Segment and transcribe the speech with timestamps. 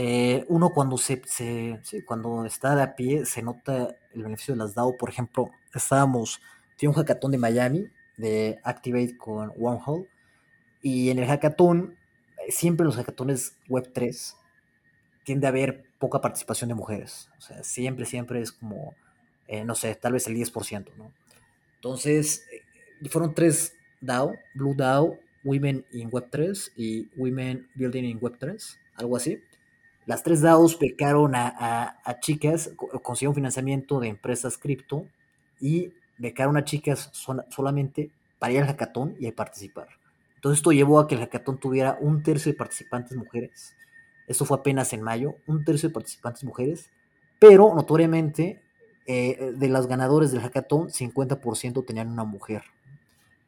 [0.00, 1.20] eh, uno cuando se,
[2.06, 4.96] cuando está de a pie se nota el beneficio de las DAO.
[4.96, 6.40] Por ejemplo, estábamos,
[6.76, 10.08] tiene un hackathon de Miami de Activate con Wormhole
[10.82, 11.96] y en el hackathon,
[12.46, 14.36] eh, siempre los hackatones Web 3
[15.24, 17.28] tiende a haber poca participación de mujeres.
[17.36, 18.94] O sea, siempre, siempre es como,
[19.48, 21.12] eh, no sé, tal vez el 10%, ¿no?
[21.74, 22.46] Entonces,
[23.10, 28.78] fueron tres DAO, Blue DAO, Women in Web 3 y Women Building in Web 3,
[28.94, 29.42] algo así.
[30.08, 32.70] Las tres DAOs becaron a, chicas,
[33.02, 35.06] consiguieron financiamiento de empresas cripto
[35.60, 37.10] y becaron a chicas
[37.50, 39.88] solamente para ir al hackathon y participar.
[40.36, 43.76] Entonces esto llevó a que el hackathon tuviera un tercio de participantes mujeres.
[44.26, 46.88] Esto fue apenas en mayo, un tercio de participantes mujeres,
[47.38, 48.62] pero notoriamente
[49.04, 52.62] eh, de las ganadores del hackathon, 50% tenían una mujer.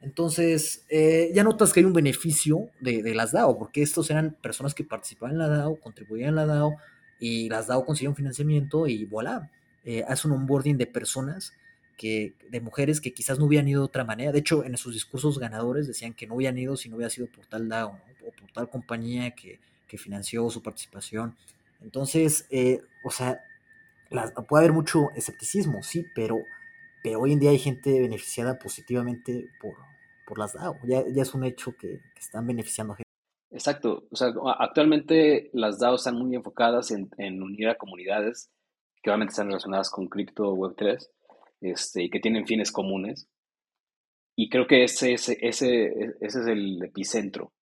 [0.03, 4.75] Entonces, eh, ya notas que hay un beneficio de, las DAO, porque estos eran personas
[4.75, 6.77] que participaban en la DAO, contribuían en la DAO,
[7.19, 9.51] y las DAO consiguieron financiamiento y voilà,
[9.85, 11.53] eh, hace un onboarding de personas,
[11.99, 14.33] que, de mujeres que quizás no hubieran ido de otra manera.
[14.33, 17.27] De hecho, en sus discursos ganadores decían que no hubieran ido si no hubiera sido
[17.27, 17.91] por tal DAO
[18.27, 19.59] o por tal compañía que,
[19.99, 21.37] financió su participación.
[21.83, 23.41] Entonces, eh, o sea,
[24.49, 26.39] puede haber mucho escepticismo, sí, pero,
[27.03, 29.75] pero hoy en día hay gente beneficiada positivamente por,
[30.31, 30.77] por las DAO.
[30.85, 33.11] Ya, ya es un hecho que, están beneficiando a gente.
[33.51, 34.05] Exacto.
[34.11, 38.49] O sea, actualmente las DAO están muy enfocadas en, unir a comunidades
[39.03, 41.09] que obviamente están relacionadas con cripto Web3
[41.63, 43.29] este, y que tienen fines comunes.
[44.37, 45.87] Y creo que ese, ese, ese,
[46.21, 47.53] ese es el epicentro.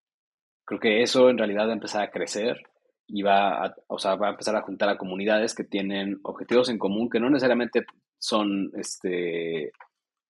[0.67, 2.61] Creo que eso en realidad va a empezar a crecer
[3.07, 6.69] y va a, o sea, va a empezar a juntar a comunidades que tienen objetivos
[6.69, 7.87] en común que no necesariamente
[8.19, 9.73] son este,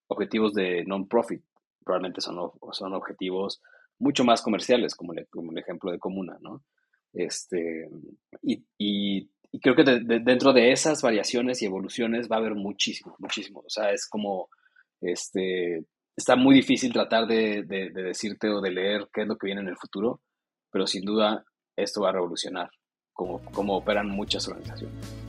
[0.09, 1.43] objetivos de non-profit,
[1.89, 3.63] probablemente son, son objetivos
[3.97, 6.63] mucho más comerciales, como, como el ejemplo de Comuna, ¿no?
[7.13, 7.89] Este,
[8.43, 9.27] y, y,
[9.59, 13.61] creo que dentro de esas variaciones y evoluciones va a haber muchísimo, muchísimo.
[13.65, 14.49] O sea, es como,
[15.01, 15.83] este,
[16.15, 19.61] está muy difícil tratar de, de, decirte o de leer qué es lo que viene
[19.61, 20.21] en el futuro,
[20.71, 21.43] pero sin duda
[21.75, 22.69] esto va a revolucionar
[23.13, 25.28] cómo, cómo operan muchas organizaciones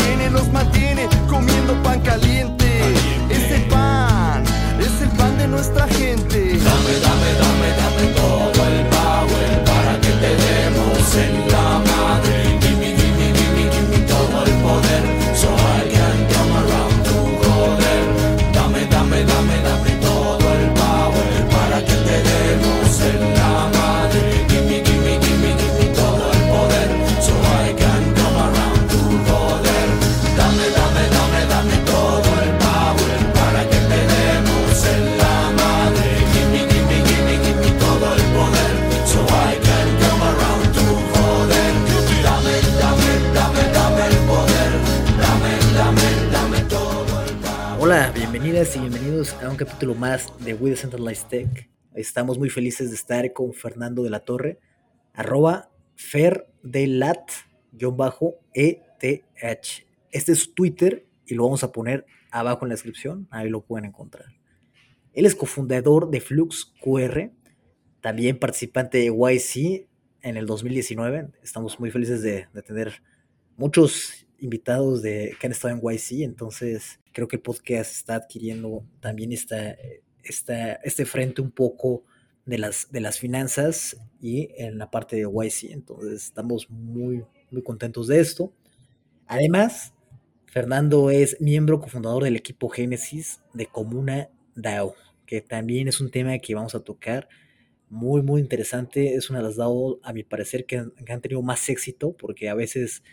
[5.61, 6.40] nuestra gente.
[52.01, 54.59] Estamos muy felices de estar con Fernando de la Torre,
[55.13, 57.05] arroba ferdelat-eth.
[60.11, 63.63] Este es su Twitter y lo vamos a poner abajo en la descripción, ahí lo
[63.63, 64.25] pueden encontrar.
[65.13, 67.31] Él es cofundador de Flux QR,
[68.01, 69.87] también participante de YC
[70.21, 71.29] en el 2019.
[71.43, 73.03] Estamos muy felices de, de tener
[73.57, 78.83] muchos invitados de, que han estado en YC, entonces creo que el podcast está adquiriendo
[78.99, 79.75] también esta,
[80.23, 82.03] esta, este frente un poco
[82.45, 85.71] de las, de las finanzas y en la parte de YC.
[85.71, 88.53] Entonces estamos muy, muy contentos de esto.
[89.27, 89.93] Además,
[90.45, 96.37] Fernando es miembro cofundador del equipo Génesis de Comuna DAO, que también es un tema
[96.39, 97.29] que vamos a tocar.
[97.89, 99.15] Muy, muy interesante.
[99.15, 102.53] Es una de las DAO, a mi parecer, que han tenido más éxito, porque a
[102.53, 103.03] veces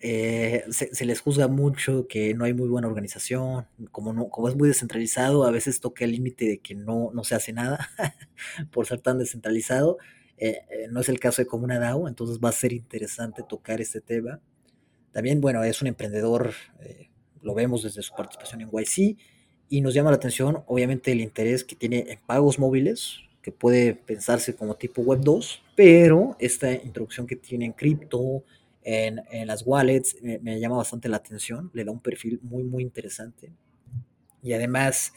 [0.00, 4.56] eh, se, les juzga mucho que no hay muy buena organización, como, no, como es
[4.56, 7.90] muy descentralizado, a veces toca el límite de que no, no se hace nada
[8.70, 9.98] por ser tan descentralizado.
[10.36, 13.80] Eh, eh, no es el caso de Comuna DAO, entonces va a ser interesante tocar
[13.80, 14.40] este tema.
[15.10, 16.52] También, bueno, es un emprendedor,
[17.42, 19.16] lo vemos desde su participación en YC,
[19.68, 23.94] y nos llama la atención, obviamente, el interés que tiene en pagos móviles, que puede
[23.94, 28.44] pensarse como tipo Web 2, pero esta introducción que tiene en cripto,
[28.82, 32.82] en, en, las wallets, me, llama bastante la atención, le da un perfil muy, muy
[32.82, 33.52] interesante.
[34.42, 35.12] Y además,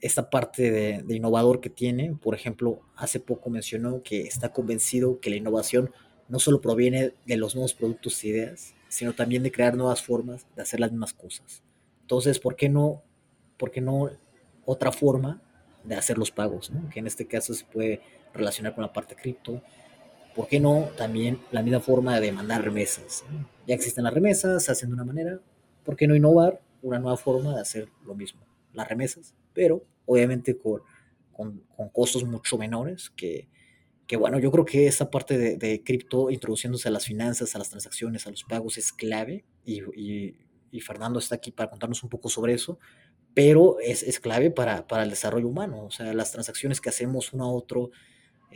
[0.00, 5.20] esta parte de, de, innovador que tiene, por ejemplo, hace poco mencionó que está convencido
[5.20, 5.90] que la innovación
[6.28, 10.46] no solo proviene de los nuevos productos e ideas, sino también de crear nuevas formas
[10.56, 11.62] de hacer las mismas cosas.
[12.02, 13.02] Entonces, ¿por qué no,
[13.56, 14.10] por qué no
[14.64, 15.42] otra forma
[15.84, 16.72] de hacer los pagos?
[16.92, 18.00] Que en este caso se puede
[18.32, 19.62] relacionar con la parte cripto.
[20.36, 23.24] ¿Por qué no también la misma forma de mandar remesas?
[23.66, 25.40] Ya existen las remesas, se hacen de una manera.
[25.82, 28.42] ¿Por qué no innovar una nueva forma de hacer lo mismo?
[28.74, 30.82] Las remesas, pero obviamente con,
[31.32, 33.48] con, con costos mucho menores que,
[34.06, 37.58] que bueno, yo creo que esa parte de, de, cripto introduciéndose a las finanzas, a
[37.58, 40.36] las transacciones, a los pagos es clave y, y,
[40.70, 42.78] y Fernando está aquí para contarnos un poco sobre eso,
[43.32, 47.32] pero es, es clave para, para, el desarrollo humano, o sea, las transacciones que hacemos
[47.32, 47.90] uno a otro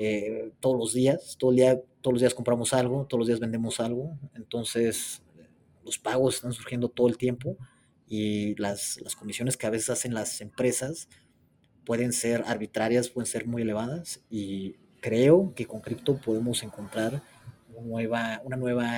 [0.02, 3.38] eh, todos los días, todo el día, todos los días compramos algo, todos los días
[3.38, 5.23] vendemos algo, entonces
[5.85, 7.58] los pagos están surgiendo todo el tiempo
[8.08, 11.11] y las, las comisiones que a veces hacen las empresas
[11.85, 17.23] pueden ser arbitrarias, pueden ser muy elevadas y creo que con cripto podemos encontrar
[17.69, 18.91] una nueva, una nueva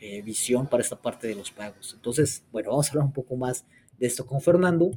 [0.00, 1.92] eh, visión para esta parte de los pagos.
[1.94, 3.66] Entonces, bueno, vamos a hablar un poco más
[3.98, 4.92] de esto con Fernando.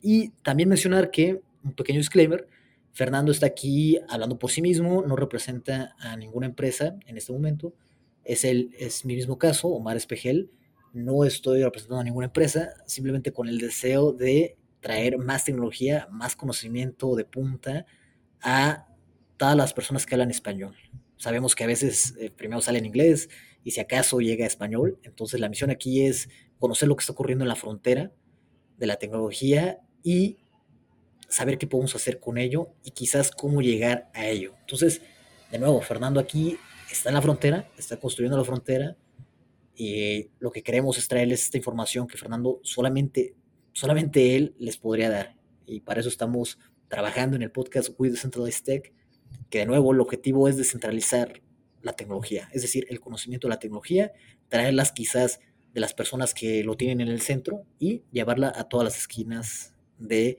[0.00, 2.48] Y también mencionar que, un pequeño disclaimer,
[2.92, 7.74] Fernando está aquí hablando por sí mismo, no representa a ninguna empresa en este momento.
[8.22, 10.50] Es, el, es mi mismo caso, Omar Espejel.
[10.92, 16.36] No estoy representando a ninguna empresa, simplemente con el deseo de traer más tecnología, más
[16.36, 17.86] conocimiento de punta
[18.42, 18.86] a
[19.38, 20.76] todas las personas que hablan español.
[21.16, 23.30] Sabemos que a veces eh, primero sale en inglés
[23.64, 24.98] y si acaso llega a español.
[25.02, 26.28] Entonces la misión aquí es
[26.58, 28.12] conocer lo que está ocurriendo en la frontera
[28.76, 30.38] de la tecnología y
[31.32, 34.54] saber qué podemos hacer con ello y quizás cómo llegar a ello.
[34.60, 35.00] Entonces,
[35.50, 36.58] de nuevo, Fernando aquí
[36.90, 38.96] está en la frontera, está construyendo la frontera
[39.74, 43.34] y lo que queremos es traerles esta información que Fernando solamente,
[43.72, 45.36] solamente él les podría dar.
[45.66, 46.58] Y para eso estamos
[46.88, 48.92] trabajando en el podcast With Decentralized Tech
[49.48, 51.40] que de nuevo el objetivo es descentralizar
[51.80, 54.12] la tecnología, es decir, el conocimiento de la tecnología,
[54.48, 55.40] traerlas quizás
[55.72, 59.74] de las personas que lo tienen en el centro y llevarla a todas las esquinas
[59.98, 60.36] de,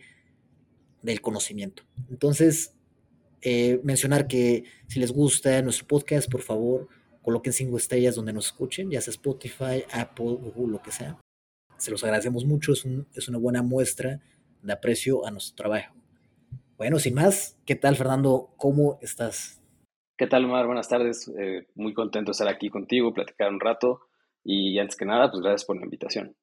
[1.04, 1.84] del conocimiento.
[2.10, 2.74] Entonces,
[3.42, 6.88] eh, mencionar que si les gusta nuestro podcast, por favor,
[7.22, 11.20] coloquen cinco estrellas donde nos escuchen, ya sea Spotify, Apple, Google, lo que sea.
[11.78, 14.22] Se los agradecemos mucho, es, un, es una buena muestra
[14.62, 15.94] de aprecio a nuestro trabajo.
[16.78, 18.50] Bueno, sin más, ¿qué tal Fernando?
[18.58, 19.62] ¿Cómo estás?
[20.18, 20.66] ¿Qué tal, Omar?
[20.66, 21.30] Buenas tardes.
[21.38, 24.02] Eh, muy contento de estar aquí contigo, platicar un rato.
[24.44, 26.36] Y antes que nada, pues gracias por la invitación.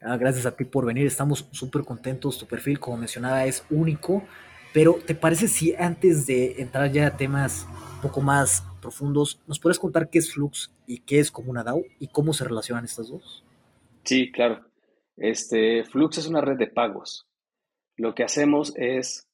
[0.00, 1.06] Ah, gracias a ti por venir.
[1.06, 2.38] Estamos súper contentos.
[2.38, 4.22] Tu perfil, como mencionaba, es único.
[4.72, 7.66] Pero, ¿te parece si antes de entrar ya a temas
[7.96, 11.82] un poco más profundos, nos puedes contar qué es Flux y qué es Comuna DAO
[11.98, 13.44] y cómo se relacionan estas dos?
[14.04, 14.66] Sí, claro.
[15.16, 17.26] Este, Flux es una red de pagos.
[17.96, 19.26] Lo que hacemos es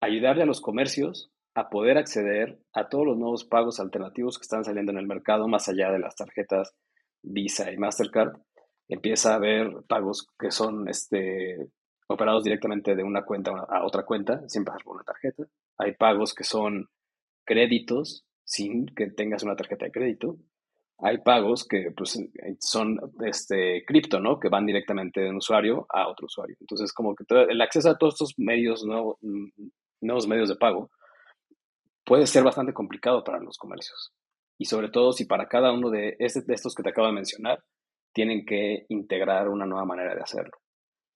[0.00, 4.64] ayudarle a los comercios a poder acceder a todos los nuevos pagos alternativos que están
[4.64, 6.74] saliendo en el mercado, más allá de las tarjetas
[7.22, 8.36] Visa y Mastercard.
[8.88, 11.70] Empieza a haber pagos que son este,
[12.08, 15.44] operados directamente de una cuenta a otra cuenta, sin pasar por una tarjeta.
[15.78, 16.88] Hay pagos que son
[17.44, 20.36] créditos sin que tengas una tarjeta de crédito.
[20.98, 22.18] Hay pagos que pues,
[22.60, 24.38] son este, cripto, ¿no?
[24.38, 26.56] Que van directamente de un usuario a otro usuario.
[26.60, 29.18] Entonces, como que el acceso a todos estos medios nuevos,
[30.00, 30.90] nuevos medios de pago,
[32.04, 34.12] puede ser bastante complicado para los comercios.
[34.58, 37.12] Y sobre todo si para cada uno de, este, de estos que te acabo de
[37.14, 37.62] mencionar,
[38.16, 40.56] tienen que integrar una nueva manera de hacerlo.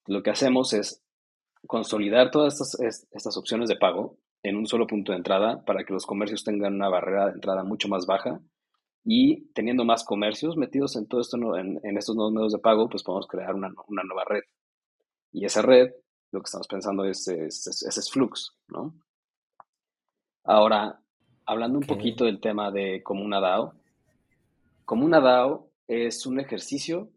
[0.04, 1.02] Lo que hacemos es
[1.66, 5.94] consolidar todas estas, estas opciones de pago en un solo punto de entrada para que
[5.94, 8.42] los comercios tengan una barrera de entrada mucho más baja
[9.02, 12.90] y teniendo más comercios metidos en todo esto, en, en estos nuevos medios de pago,
[12.90, 14.42] pues podemos crear una, una, nueva red.
[15.32, 15.92] Y esa red
[16.32, 18.92] lo que estamos pensando es, es, es, es Flux, ¿no?
[20.44, 21.00] Ahora,
[21.46, 21.96] hablando un okay.
[21.96, 23.72] poquito del tema de Comuna DAO,
[24.84, 27.10] Comuna DAO es un ejercicio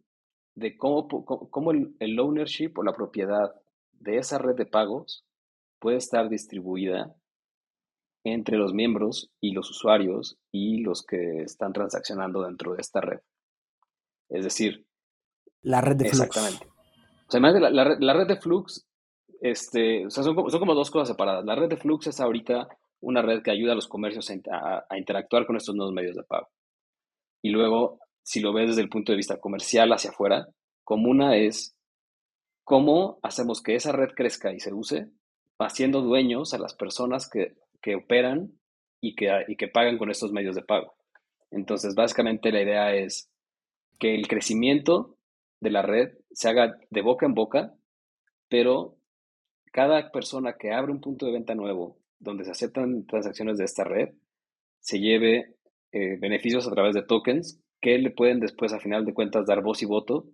[0.55, 3.53] de cómo, cómo el, el ownership o la propiedad
[3.91, 5.25] de esa red de pagos
[5.79, 7.15] puede estar distribuida
[8.23, 13.19] entre los miembros y los usuarios y los que están transaccionando dentro de esta red.
[14.29, 14.87] Es decir,
[15.61, 16.19] la red de Flux.
[16.19, 16.67] Exactamente.
[17.27, 18.87] O sea, la, la, la, red de Flux
[19.39, 21.45] este, o sea, son, como, son como dos cosas separadas.
[21.45, 22.67] La red de Flux es ahorita
[23.01, 26.15] una red que ayuda a los comercios a, a, a, interactuar con estos nuevos medios
[26.15, 26.47] de pago.
[27.43, 30.47] Y luego, si lo ves desde el punto de vista comercial hacia afuera,
[30.83, 31.75] Comuna es
[32.63, 35.09] cómo hacemos que esa red crezca y se use,
[35.59, 38.53] haciendo dueños a las personas que que operan
[39.01, 40.95] y que, y que pagan con estos medios de pago.
[41.51, 43.29] Entonces, básicamente la idea es
[43.99, 45.17] que el crecimiento
[45.59, 47.73] de la red se haga de boca en boca,
[48.49, 48.95] pero
[49.71, 53.83] cada persona que abre un punto de venta nuevo donde se aceptan transacciones de esta
[53.83, 54.09] red,
[54.79, 55.55] se lleve
[55.91, 59.61] eh, beneficios a través de tokens que le pueden después, a final de cuentas, dar
[59.61, 60.25] voz y voto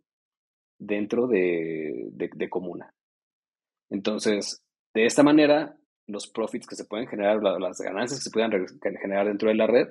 [0.78, 2.94] dentro de, de Comuna.
[3.90, 4.62] Entonces,
[4.94, 5.76] de esta manera,
[6.08, 8.52] los profits que se pueden generar, las ganancias que se puedan
[9.02, 9.88] generar dentro de la red,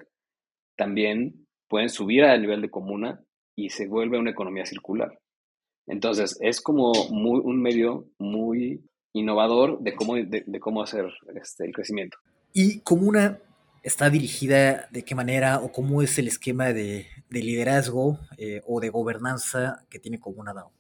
[0.76, 3.20] también pueden subir al nivel de comuna
[3.56, 5.18] y se vuelve una economía circular.
[5.86, 11.72] Entonces, es como muy, un medio muy innovador de cómo, de, cómo hacer este, el
[11.72, 12.18] crecimiento.
[12.52, 13.40] ¿Y Comuna
[13.82, 18.80] está dirigida de qué manera o cómo es el esquema de, de liderazgo eh, o
[18.80, 20.72] de gobernanza que tiene Comuna DAO?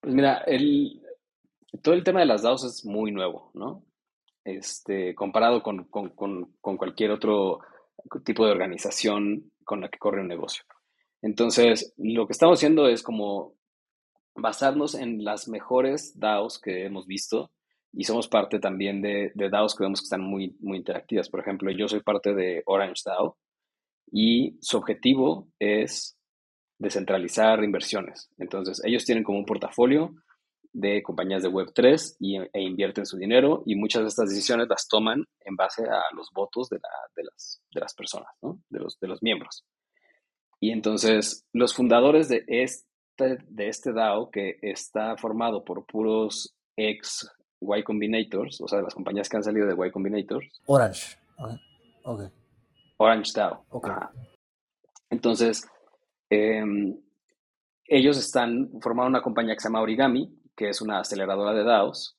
[0.00, 0.44] Pues mira,
[1.82, 3.84] todo el tema de las DAOs es muy nuevo, ¿no?
[4.44, 7.60] Este, comparado con, con, con, con cualquier otro
[8.24, 10.64] tipo de organización con la que corre un negocio.
[11.22, 13.54] Entonces, lo que estamos haciendo es como
[14.34, 17.50] basarnos en las mejores DAOs que hemos visto
[17.96, 21.28] y somos parte también de, de, DAOs que vemos que están muy, muy interactivas.
[21.28, 23.36] Por ejemplo, yo soy parte de Orange DAO
[24.10, 26.16] y su objetivo es
[26.78, 28.30] descentralizar inversiones.
[28.36, 30.14] Entonces, ellos tienen como un portafolio
[30.72, 34.88] de compañías de Web3 y, e invierten su dinero y muchas de estas decisiones las
[34.88, 39.22] toman en base a los votos de, las, de las, personas, de, los, de los
[39.22, 39.64] miembros.
[40.58, 47.30] Y entonces los fundadores de este, de este DAO, que está formado por puros ex
[47.76, 50.46] Y Combinators, o sea, de las compañías que han salido de Y Combinators.
[50.66, 51.16] Orange.
[52.04, 52.28] Okay.
[52.96, 53.64] Orange DAO.
[55.10, 55.66] Entonces,
[56.30, 56.96] em,
[57.86, 62.16] ellos están formando una compañía que se llama Origami, que es una aceleradora de DAOs.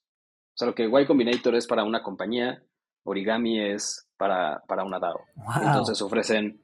[0.53, 2.63] O sea, lo que Y Combinator es para una compañía,
[3.03, 5.21] Origami es para, para una DAO.
[5.61, 6.61] Entonces ofrecen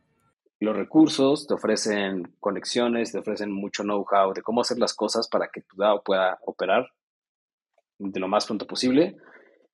[0.59, 5.49] los recursos, te ofrecen conexiones, te ofrecen mucho know-how de cómo hacer las cosas para
[5.49, 6.87] que tu DAO pueda operar
[8.09, 9.17] de lo más pronto posible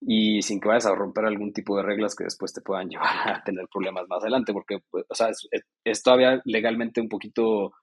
[0.01, 3.29] y sin que vayas a romper algún tipo de reglas que después te puedan llevar
[3.29, 5.29] a tener problemas más adelante, porque pues, o sea,
[5.83, 7.73] es, todavía legalmente un poquito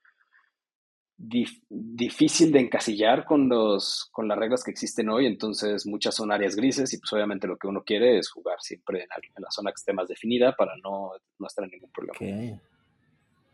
[1.17, 6.57] difícil de encasillar con, los, con las reglas que existen hoy, entonces muchas son áreas
[6.57, 9.07] grises y pues obviamente lo que uno quiere es jugar siempre en,
[9.41, 12.59] la zona que esté más definida para no, no estar en ningún problema.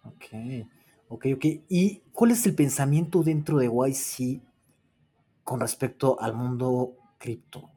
[0.06, 0.26] Ok,
[1.10, 1.46] ok, ok.
[1.70, 4.42] ¿Y cuál es el pensamiento dentro de YC
[5.44, 7.70] con respecto al mundo cripto?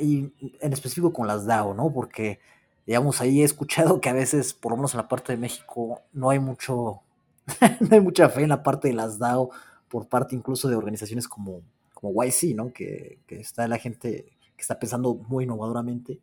[0.00, 1.92] Y en específico con las DAO, ¿no?
[1.92, 2.40] Porque,
[2.86, 6.02] digamos, ahí he escuchado que a veces, por lo menos en la parte de México,
[6.12, 7.02] no hay mucho,
[7.80, 9.50] no hay mucha fe en la parte de las DAO,
[9.88, 12.72] por parte incluso de organizaciones como, como YC, ¿no?
[12.72, 16.18] Que, que está la gente que está pensando muy innovadoramente.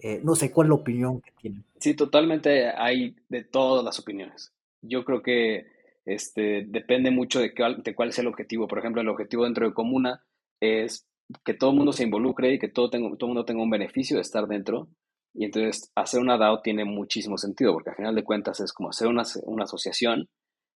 [0.00, 1.64] Eh, no sé cuál es la opinión que tienen.
[1.78, 5.66] Sí, totalmente hay de todas las opiniones yo creo que
[6.04, 8.66] este, depende mucho de, de cuál es el objetivo.
[8.66, 10.22] Por ejemplo, el objetivo dentro de Comuna
[10.60, 11.06] es
[11.44, 14.16] que todo el mundo se involucre y que todo, todo el mundo tenga un beneficio
[14.16, 14.88] de estar dentro.
[15.34, 18.90] Y entonces hacer una DAO tiene muchísimo sentido, porque al final de cuentas es como
[18.90, 20.28] hacer una, una asociación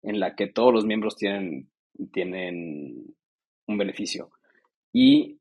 [0.02, 1.70] en la que todos los miembros tienen,
[2.12, 3.14] tienen
[3.66, 4.30] un beneficio.
[4.92, 5.40] Y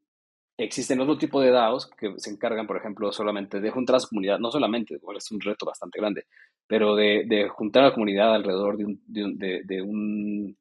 [0.57, 4.09] existen otro tipo de DAOs que se encargan, por ejemplo, solamente de juntar a su
[4.09, 6.25] comunidad, no solamente, es un reto bastante grande,
[6.67, 10.57] pero de, juntar a la comunidad alrededor de un, de, un,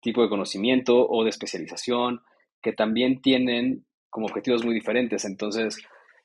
[0.00, 2.20] tipo de conocimiento o de especialización
[2.60, 5.24] que también tienen como objetivos muy diferentes.
[5.24, 5.78] Entonces,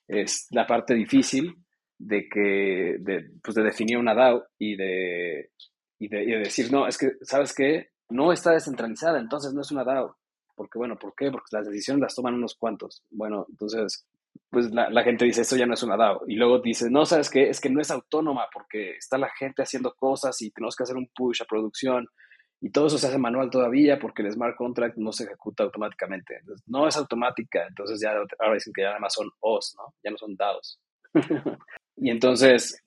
[0.06, 1.56] es la parte difícil
[1.98, 5.52] de que, de, pues de definir una DAO y de,
[5.98, 7.90] y de, y de decir, no, es que, ¿sabes qué?
[8.10, 10.19] No está descentralizada, entonces no es una DAO.
[10.60, 11.32] Porque, bueno, ¿por qué?
[11.32, 13.02] Porque las decisiones las toman unos cuantos.
[13.10, 14.06] Bueno, entonces,
[14.50, 16.24] pues la, gente dice, esto ya no es una DAO.
[16.28, 17.48] Y luego dice, no, ¿sabes qué?
[17.48, 20.98] Es que no es autónoma porque está la gente haciendo cosas y tenemos que hacer
[20.98, 22.10] un push a producción.
[22.60, 26.42] Y todo eso se hace manual todavía porque el smart contract no se ejecuta automáticamente.
[26.68, 27.66] No es automática.
[27.66, 29.94] Entonces ya ahora dicen que ya nada más son OS, ¿no?
[30.04, 30.78] Ya no son DAOs.
[31.96, 32.84] y entonces,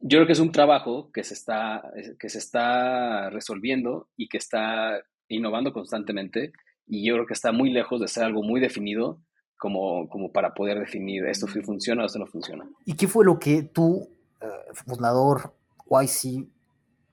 [0.00, 4.38] yo creo que es un trabajo que se está, que se está resolviendo y que
[4.38, 4.98] está
[5.30, 6.52] innovando constantemente.
[6.86, 9.20] Y yo creo que está muy lejos de ser algo muy definido
[9.56, 12.68] como, como para poder definir esto si funciona o esto no funciona.
[12.84, 14.08] ¿Y qué fue lo que tú,
[14.40, 15.54] eh, fundador
[15.88, 16.48] YC,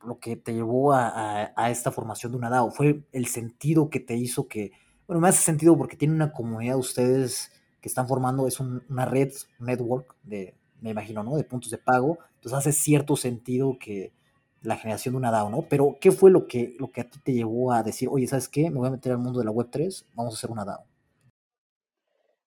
[0.06, 2.72] lo que te llevó a, a, esta formación de una DAO?
[2.72, 4.72] ¿Fue el sentido que te hizo que,
[5.08, 9.06] bueno, me hace sentido porque tiene una comunidad de ustedes que están formando, es una
[9.06, 11.36] red, un network de, me imagino, ¿no?
[11.36, 12.18] De puntos de pago.
[12.36, 14.14] Entonces hace cierto sentido que
[14.62, 15.64] la generación de una DAO, ¿no?
[15.70, 18.50] Pero ¿qué fue lo que, lo que a ti te llevó a decir, oye, ¿sabes
[18.50, 18.70] qué?
[18.70, 20.86] Me voy a meter al mundo de la Web3, vamos a hacer una DAO.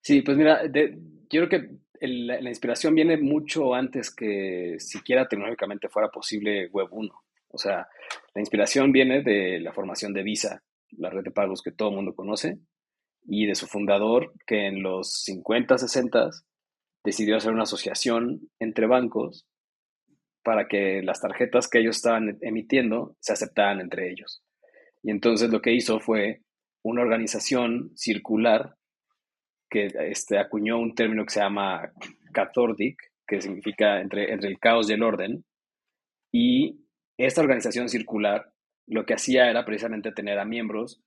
[0.00, 0.69] Sí, pues mira, yo
[1.29, 7.14] creo que la inspiración viene mucho antes que siquiera tecnológicamente fuera posible Web 1.
[7.52, 7.87] O sea,
[8.35, 10.62] la inspiración viene de la formación de Visa,
[10.93, 12.59] la red de pagos que todo el mundo conoce,
[13.26, 16.31] y de su fundador, que en los 50, 60
[17.05, 19.47] decidió hacer una asociación entre bancos
[20.43, 24.43] para que las tarjetas que ellos estaban emitiendo se aceptaran entre ellos.
[25.03, 26.43] Y entonces lo que hizo fue
[26.83, 28.77] una organización circular
[29.69, 31.93] que este, acuñó un término que se llama
[32.33, 35.45] cathodic, que significa entre, entre el caos y el orden.
[36.33, 36.81] Y
[37.17, 38.53] esta organización circular
[38.87, 41.01] lo que hacía era precisamente tener a miembros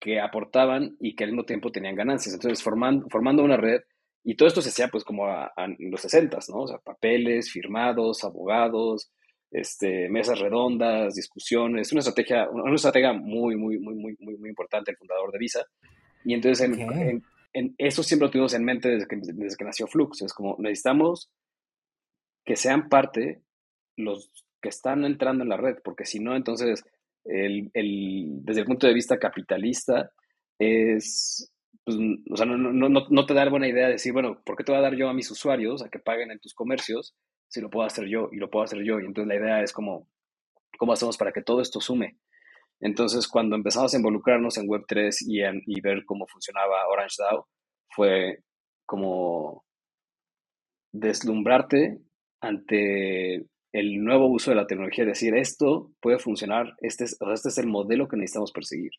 [0.00, 2.34] que aportaban y que al mismo tiempo tenían ganancias.
[2.34, 3.82] Entonces, formando, formando una red,
[4.24, 6.62] y todo esto se hacía pues como en los 60, ¿no?
[6.62, 9.10] O sea, papeles, firmados, abogados,
[9.50, 14.90] este, mesas redondas, discusiones, una estrategia, una estrategia muy, muy, muy, muy, muy, muy importante
[14.90, 15.64] el fundador de Visa.
[16.24, 17.22] Y entonces en,
[17.52, 20.22] en, eso siempre lo tuvimos en mente desde que, desde que nació Flux.
[20.22, 21.30] Es como necesitamos
[22.44, 23.42] que sean parte
[23.96, 26.84] los que están entrando en la red, porque si no, entonces,
[27.24, 30.10] el, el, desde el punto de vista capitalista,
[30.58, 31.52] es,
[31.88, 34.94] pues, no, te da buena idea de decir, bueno, ¿por qué te voy a dar
[34.94, 37.14] yo a mis usuarios a que paguen en tus comercios
[37.48, 39.00] si lo puedo hacer yo y lo puedo hacer yo?
[39.00, 40.06] Y entonces la idea es como,
[40.76, 42.18] ¿cómo hacemos para que todo esto sume?
[42.80, 47.48] Entonces, cuando empezamos a involucrarnos en Web3 y, en, y ver cómo funcionaba Orange DAO,
[47.88, 48.44] fue
[48.84, 49.64] como
[50.92, 52.00] deslumbrarte
[52.42, 57.56] ante el nuevo uso de la tecnología, decir, esto puede funcionar, este es, este es
[57.56, 58.90] el modelo que necesitamos perseguir.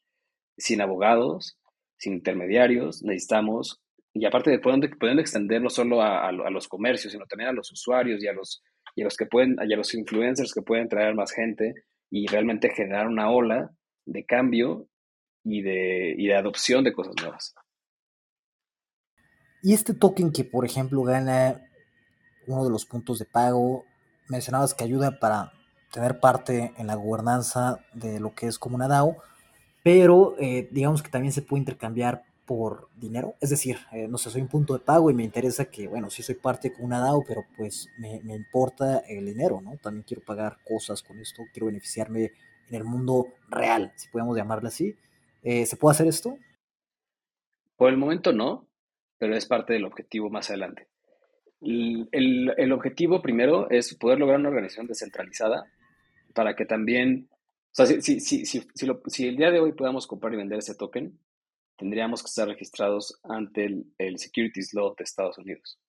[0.58, 1.60] Sin abogados,
[1.99, 3.81] sin intermediarios, necesitamos,
[4.13, 7.71] y aparte de poder, extender no solo a, a, los comercios, sino también a los
[7.71, 8.63] usuarios y a los,
[8.95, 11.73] y a los que pueden, y a los influencers que pueden traer más gente
[12.09, 13.71] y realmente generar una ola
[14.05, 14.87] de cambio
[15.43, 17.53] y de, y de adopción de cosas nuevas.
[19.61, 21.61] Y este token que, por ejemplo, gana
[22.47, 23.85] uno de los puntos de pago,
[24.27, 25.51] mencionabas que ayuda para
[25.91, 29.17] tener parte en la gobernanza de lo que es como una DAO,
[29.91, 34.30] pero eh, digamos que también se puede intercambiar por dinero, es decir, eh, no sé,
[34.30, 36.99] soy un punto de pago y me interesa que, bueno, sí soy parte con una
[36.99, 39.78] DAO, pero pues me, importa el dinero, ¿no?
[39.78, 42.34] También quiero pagar cosas con esto, quiero beneficiarme
[42.69, 44.95] en el mundo real, si podemos llamarlo así.
[45.41, 46.38] Eh, ¿Se puede hacer esto?
[47.75, 48.67] Por el momento no,
[49.17, 50.88] pero es parte del objetivo más adelante.
[51.62, 55.65] El, el, objetivo primero es poder lograr una organización descentralizada
[56.36, 57.28] para que también,
[57.71, 60.60] o sea, si, si, si, si, lo, el día de hoy podamos comprar y vender
[60.60, 61.19] ese token,
[61.77, 65.79] tendríamos que estar registrados ante el, el Securities Law de Estados Unidos.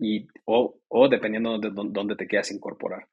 [0.00, 3.08] Y, o, o dependiendo de dónde te quieras incorporar.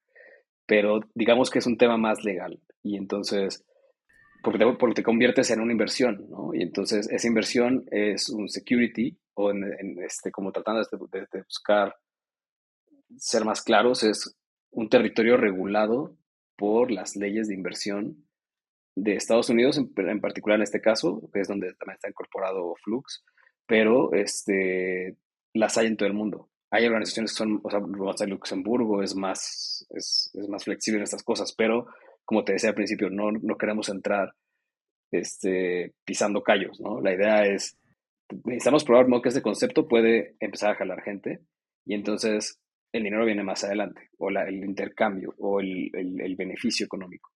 [0.65, 2.59] Pero digamos que es un tema más legal.
[2.83, 3.65] Y entonces
[4.41, 6.53] porque te, porque te conviertes en una inversión, ¿no?
[6.53, 11.95] Y entonces esa inversión es un security, o en, este, como tratando de, de, buscar
[13.17, 14.37] ser más claros, es
[14.71, 16.15] un territorio regulado
[16.59, 18.27] por las leyes de inversión
[18.95, 23.23] de Estados Unidos, en, particular en este caso, que es donde también está incorporado Flux,
[23.65, 25.15] pero este,
[25.53, 26.49] las hay en todo el mundo.
[26.69, 31.23] Hay organizaciones que son, o sea, Luxemburgo es más, es, es más flexible en estas
[31.23, 31.87] cosas, pero
[32.25, 34.33] como te decía al principio, no, no queremos entrar
[35.11, 36.99] este, pisando callos, ¿no?
[37.01, 37.77] La idea es,
[38.43, 41.39] necesitamos probar que ese concepto puede empezar a jalar gente
[41.85, 42.59] y entonces
[42.91, 47.31] el dinero viene más adelante, o la, el intercambio, o el, el, beneficio económico.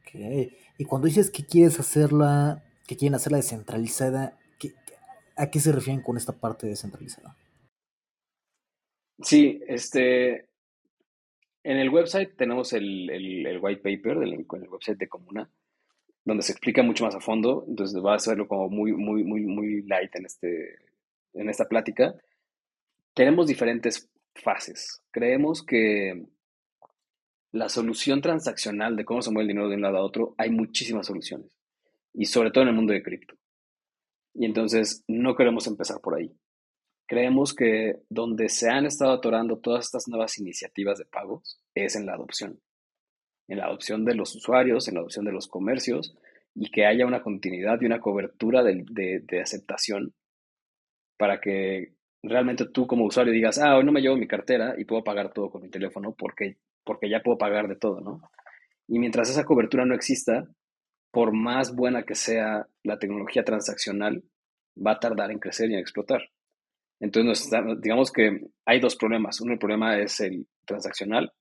[0.00, 0.20] Ok,
[0.78, 4.38] y cuando dices que quieres hacerla, que quieren hacerla descentralizada,
[5.36, 7.36] ¿a qué se refieren con esta parte descentralizada?
[9.20, 10.48] Sí, este,
[11.62, 15.50] en el website tenemos el, el, white paper del, el website de Comuna,
[16.24, 19.42] donde se explica mucho más a fondo, entonces va a hacerlo como muy, muy, muy,
[19.42, 20.78] muy light en, este,
[21.34, 22.14] en esta plática.
[23.14, 25.02] Tenemos diferentes fases.
[25.10, 26.26] Creemos que
[27.52, 30.50] la solución transaccional de cómo se mueve el dinero de un lado a otro, hay
[30.50, 31.56] muchísimas soluciones,
[32.12, 33.36] y sobre todo en el mundo de cripto.
[34.34, 36.36] Y entonces no queremos empezar por ahí.
[37.06, 42.06] Creemos que donde se han estado atorando todas estas nuevas iniciativas de pagos es en
[42.06, 42.60] la adopción.
[43.46, 46.16] En la adopción de los usuarios, en la adopción de los comercios
[46.54, 48.84] y que haya una continuidad y una cobertura de,
[49.22, 50.14] de, aceptación
[51.16, 51.94] para que
[52.28, 55.32] realmente tú como usuario digas, ah, hoy no me llevo mi cartera y puedo pagar
[55.32, 58.22] todo con mi teléfono porque, porque ya puedo pagar de todo, ¿no?
[58.88, 60.46] Y mientras esa cobertura no exista,
[61.10, 64.22] por más buena que sea la tecnología transaccional,
[64.74, 66.22] va a tardar en crecer y en explotar.
[67.00, 69.40] Entonces, digamos que hay dos problemas.
[69.40, 71.32] Uno, el problema es el transaccional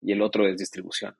[0.00, 1.14] y el otro es distribución.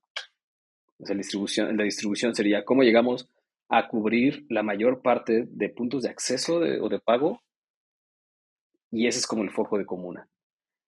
[0.98, 3.28] la distribución, la distribución sería cómo llegamos
[3.68, 7.40] a cubrir la mayor parte de puntos de acceso o de pago
[8.92, 10.28] Y ese es como el foco de Comuna.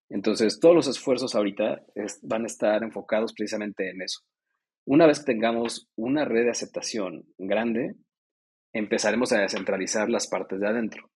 [0.09, 1.83] Entonces, todos los esfuerzos ahorita
[2.21, 4.21] van a estar enfocados precisamente en eso.
[4.85, 7.95] Una vez que tengamos una red de aceptación grande,
[8.71, 11.09] empezaremos a descentralizar las partes de adentro,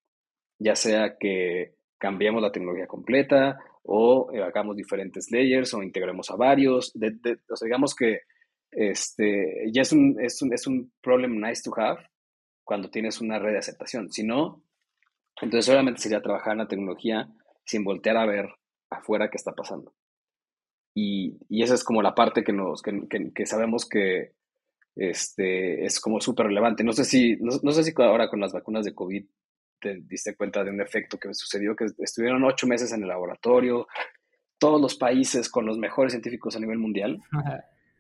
[0.58, 6.93] ya sea que cambiemos la tecnología completa o hagamos diferentes layers o integremos a varios.
[6.95, 8.21] o sea, digamos que
[8.71, 12.02] este, ya es un, es, un, es un problem nice to have
[12.63, 14.12] cuando tienes una red de aceptación.
[14.12, 14.63] Si no,
[15.41, 17.30] entonces solamente sería trabajar en la tecnología
[17.65, 18.49] sin voltear a ver
[18.89, 19.93] afuera qué está pasando.
[20.93, 24.34] Y, y esa es como la parte que, nos, que, que, sabemos que
[24.95, 26.84] este, es como súper relevante.
[26.84, 29.25] No sé, si, no, sé si ahora con las vacunas de COVID
[29.80, 33.88] te diste cuenta de un efecto que sucedió, que estuvieron ocho meses en el laboratorio,
[34.58, 37.21] todos los países con los mejores científicos a nivel mundial.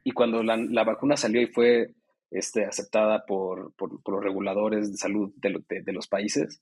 [0.03, 1.93] Y cuando la, la, vacuna salió y fue
[2.31, 6.61] este, aceptada por, por, por los reguladores de salud de, de, los países,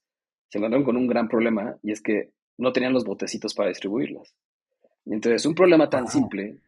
[0.50, 4.34] se encontraron con un gran problema y es que no tenían los botecitos para distribuirlas.
[5.06, 6.60] Entonces, un problema tan simple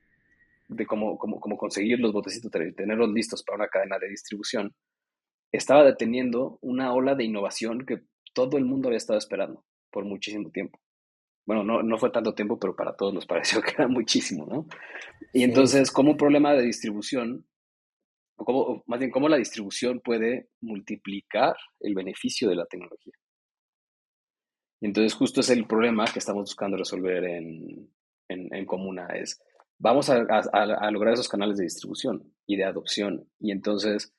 [0.67, 4.73] de cómo, cómo, cómo conseguir los botecitos, tenerlos listos para una cadena de distribución,
[5.51, 10.51] estaba deteniendo una ola de innovación que todo el mundo había estado esperando por muchísimo
[10.51, 10.79] tiempo.
[11.45, 14.67] Bueno, no, no fue tanto tiempo, pero para todos nos pareció que era muchísimo, ¿no?
[15.33, 17.45] Y entonces, como un problema de distribución,
[18.37, 23.13] o, como, más bien, cómo la distribución puede multiplicar el beneficio de la tecnología.
[24.81, 27.89] Y entonces, justo es el problema que estamos buscando resolver en,
[28.27, 29.41] en, en Comuna, es
[29.79, 33.27] vamos a, a, lograr esos canales de distribución y de adopción.
[33.39, 34.13] Y entonces,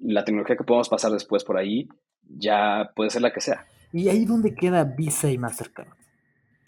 [0.00, 1.88] la tecnología que podemos pasar después por ahí
[2.22, 3.66] ya puede ser la que sea.
[3.92, 5.88] ¿Y ahí dónde queda Visa y Mastercard?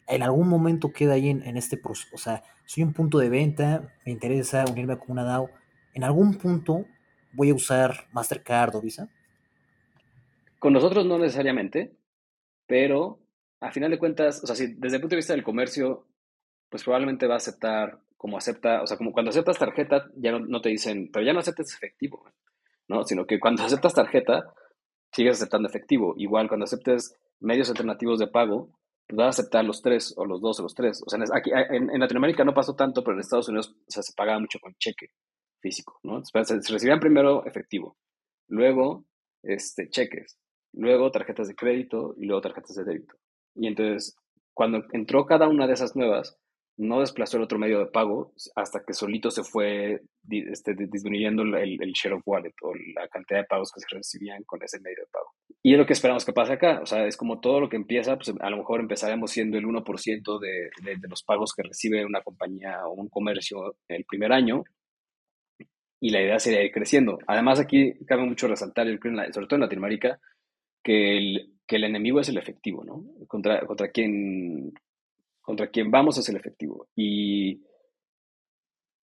[0.08, 2.08] En algún momento queda ahí en, en este proceso.
[2.14, 5.48] O sea, soy un punto de venta, me interesa unirme con una DAO.
[5.94, 6.84] En algún punto
[7.32, 9.08] voy a usar Mastercard o Visa.
[10.58, 11.96] Con nosotros no necesariamente,
[12.66, 13.21] pero
[13.62, 16.06] a final de cuentas, o sea, si desde el punto de vista del comercio,
[16.68, 20.60] pues probablemente va a aceptar como acepta, o sea, como cuando aceptas tarjeta, ya no,
[20.60, 22.24] te dicen, pero ya no aceptes efectivo,
[22.88, 23.04] ¿no?
[23.04, 24.52] Sino que cuando aceptas tarjeta,
[25.12, 26.14] sigues aceptando efectivo.
[26.16, 28.70] Igual cuando aceptes medios alternativos de pago,
[29.06, 31.00] pues a aceptar los tres, o los dos, o los tres.
[31.06, 34.40] O sea, aquí, en, en Latinoamérica no pasó tanto, pero en Estados Unidos se pagaba
[34.40, 35.06] mucho con cheque
[35.60, 36.20] físico, ¿no?
[36.24, 37.96] Se, se recibían primero efectivo,
[38.48, 39.04] luego
[39.42, 40.36] este, cheques,
[40.72, 43.14] luego tarjetas de crédito y luego tarjetas de débito.
[43.54, 44.16] Y entonces,
[44.54, 46.38] cuando entró cada una de esas nuevas,
[46.76, 51.54] no desplazó el otro medio de pago hasta que solito se fue este, disminuyendo el,
[51.54, 55.02] el, share of wallet o la cantidad de pagos que se recibían con ese medio
[55.02, 55.26] de pago.
[55.62, 56.80] Y es lo que esperamos que pase acá.
[56.82, 59.66] O sea, es como todo lo que empieza, pues a lo mejor empezaremos siendo el
[59.66, 64.32] 1% de, de, de los pagos que recibe una compañía o un comercio el primer
[64.32, 64.64] año.
[66.00, 67.18] Y la idea sería ir creciendo.
[67.28, 70.18] Además, aquí cabe mucho resaltar, sobre todo en Latinoamérica,
[70.82, 73.04] que el, que el enemigo es el efectivo, ¿no?
[73.26, 74.72] Contra, contra quien
[75.42, 76.88] contra quien vamos es el efectivo.
[76.96, 77.62] Y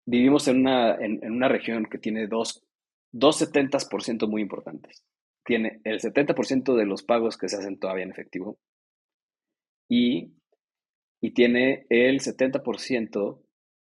[0.04, 2.62] vivimos en una, en, una región que tiene dos,
[3.10, 5.02] dos 70% muy importantes.
[5.44, 8.58] Tiene el 70% de los pagos que se hacen todavía en efectivo
[9.88, 10.32] y,
[11.20, 13.40] y tiene el 70%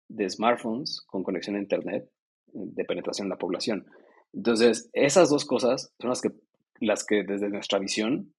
[0.08, 2.10] de smartphones con conexión a Internet
[2.48, 3.86] de penetración en la población.
[4.32, 6.32] Entonces, esas dos cosas son las que,
[6.80, 8.34] las que desde nuestra visión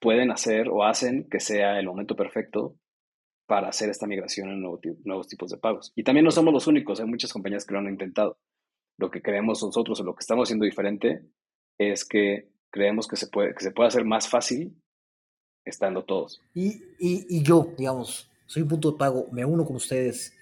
[0.00, 2.76] pueden hacer o hacen que sea el momento perfecto
[3.46, 5.92] para hacer esta migración en nuevos tipos de pagos.
[5.96, 8.38] Y también no somos los únicos, hay muchas compañías que lo han intentado.
[8.98, 11.22] Lo que creemos nosotros o lo que estamos haciendo diferente
[11.78, 14.76] es que creemos que se puede, que se puede hacer más fácil
[15.64, 16.42] estando todos.
[16.54, 20.34] Y, y, y yo, digamos, soy un punto de pago, me uno con ustedes.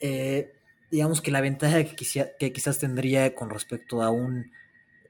[0.00, 0.52] Eh,
[0.90, 1.96] digamos que la ventaja que,
[2.38, 4.52] que quizás tendría con respecto a un,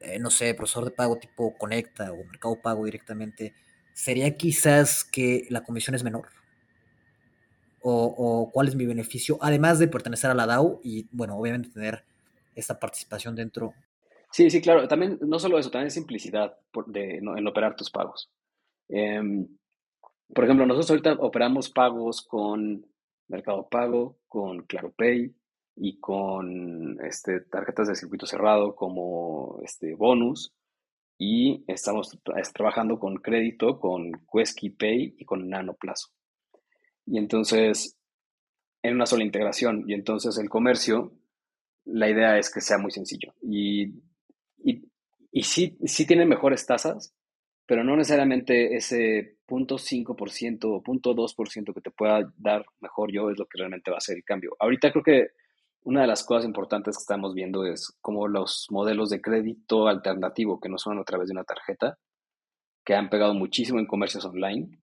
[0.03, 3.55] eh, no sé, profesor de pago tipo Conecta o Mercado Pago directamente,
[3.93, 6.29] sería quizás que la comisión es menor
[7.83, 12.05] o, cuál es mi beneficio, además de pertenecer a la DAO y, bueno, obviamente tener
[12.55, 13.75] esta participación dentro.
[14.31, 14.87] Sí, sí, claro.
[14.89, 18.31] También, no solo eso, también simplicidad de, en operar tus pagos.
[18.89, 19.49] Em,
[20.33, 22.87] por ejemplo, nosotros ahorita operamos pagos con
[23.29, 25.35] Mercado Pago, con Claro Pay
[25.77, 30.55] y con este, tarjetas de circuito cerrado como este, bonus.
[31.19, 32.19] Y estamos
[32.53, 36.09] trabajando con crédito, con Quesky Pay y con Nano Plazo.
[37.07, 37.97] Y entonces,
[38.83, 39.85] en una sola integración.
[39.89, 41.13] Y entonces el comercio,
[41.85, 43.35] la idea es que sea muy sencillo.
[43.41, 43.85] Y,
[44.65, 44.85] y,
[45.31, 47.15] y sí, sí tiene mejores tasas,
[47.67, 53.47] pero no necesariamente ese 0.5% o 0.2% que te pueda dar mejor yo es lo
[53.47, 54.57] que realmente va a ser el cambio.
[54.59, 55.29] Ahorita creo que
[55.85, 60.61] una de las cosas importantes que estamos viendo es cómo los modelos de crédito alternativo
[60.61, 61.99] que no son a través de una tarjeta,
[62.85, 64.79] que han pegado muchísimo en comercios online,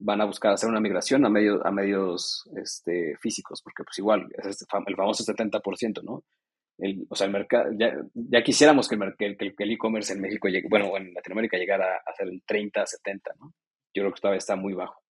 [0.00, 4.28] van a buscar hacer una migración a, medio, a medios este, físicos, porque pues igual
[4.36, 6.24] es este el famoso 70%, ¿no?
[6.78, 10.96] El, o sea, el mercado, ya, ya, quisiéramos que el e-commerce en México, llegue, bueno,
[10.96, 13.52] en Latinoamérica llegara a ser el 30, 70, ¿no?
[13.92, 15.02] Yo creo que todavía está muy bajo.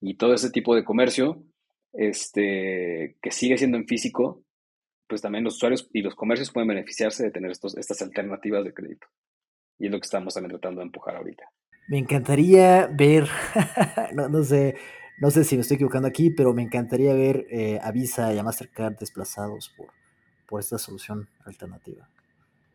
[0.00, 1.44] Y todo ese tipo de comercio,
[1.92, 4.44] este, que sigue siendo en físico,
[5.08, 8.74] pues también los usuarios y los comercios pueden beneficiarse de tener estos, estas alternativas de
[8.74, 9.06] crédito.
[9.78, 11.44] Y es lo que estamos también tratando de empujar ahorita.
[11.88, 13.26] Me encantaría ver,
[14.14, 14.76] no, sé,
[15.18, 18.38] no sé si me estoy equivocando aquí, pero me encantaría ver eh, a Visa y
[18.38, 19.88] a Mastercard desplazados por,
[20.46, 22.08] por esta solución alternativa.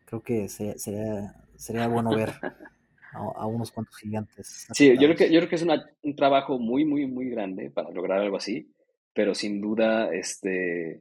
[0.06, 2.32] Creo que sería, sería bueno ver
[3.14, 4.66] a, unos cuantos gigantes.
[4.72, 5.66] Sí, yo creo que, yo creo que es
[6.02, 8.73] un trabajo muy, muy, muy grande para lograr algo así,
[9.14, 11.00] pero sin duda, este,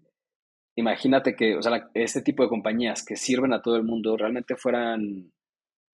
[0.76, 4.56] imagínate que, o sea, este tipo de compañías que sirven a todo el mundo realmente
[4.56, 5.32] fueran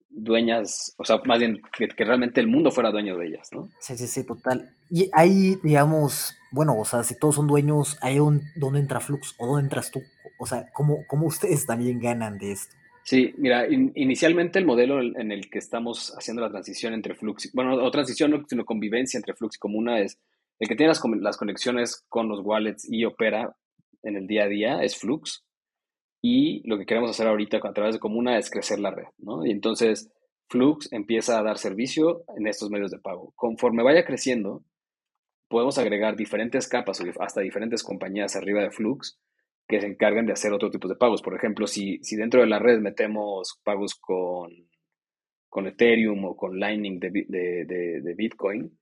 [0.08, 3.68] dueñas, o sea, más bien que, realmente el mundo fuera dueño de ellas, ¿no?
[3.80, 4.74] Sí, sí, sí, total.
[4.90, 9.34] Y ahí, digamos, bueno, o sea, si todos son dueños, ¿hay un, dónde entra Flux
[9.38, 10.00] o dónde entras tú?
[10.38, 12.74] O sea, ¿cómo, cómo ustedes también ganan de esto?
[13.04, 17.74] Sí, mira, inicialmente el modelo en el que estamos haciendo la transición entre Flux, bueno,
[17.74, 20.18] o transición, no, sino convivencia entre Flux y Comuna es
[20.60, 23.56] el que tiene las, conexiones con los wallets y opera
[24.02, 25.42] en el día a día es Flux
[26.22, 29.46] y lo que queremos hacer ahorita a través de Comuna es crecer la red, ¿no?
[29.46, 30.12] Y entonces
[30.48, 33.32] Flux empieza a dar servicio en estos medios de pago.
[33.36, 34.62] Conforme vaya creciendo,
[35.48, 39.18] podemos agregar diferentes capas o hasta diferentes compañías arriba de Flux
[39.66, 41.22] que se encarguen de hacer otro tipo de pagos.
[41.22, 44.50] Por ejemplo, si, si dentro de la red metemos pagos con,
[45.48, 48.78] con Ethereum o con Lightning de, de, de Bitcoin,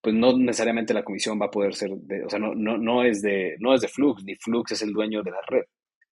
[0.00, 3.02] pues no necesariamente la comisión va a poder ser, de, o sea, no, no, no,
[3.02, 5.64] es de, no es de Flux, ni Flux es el dueño de la red.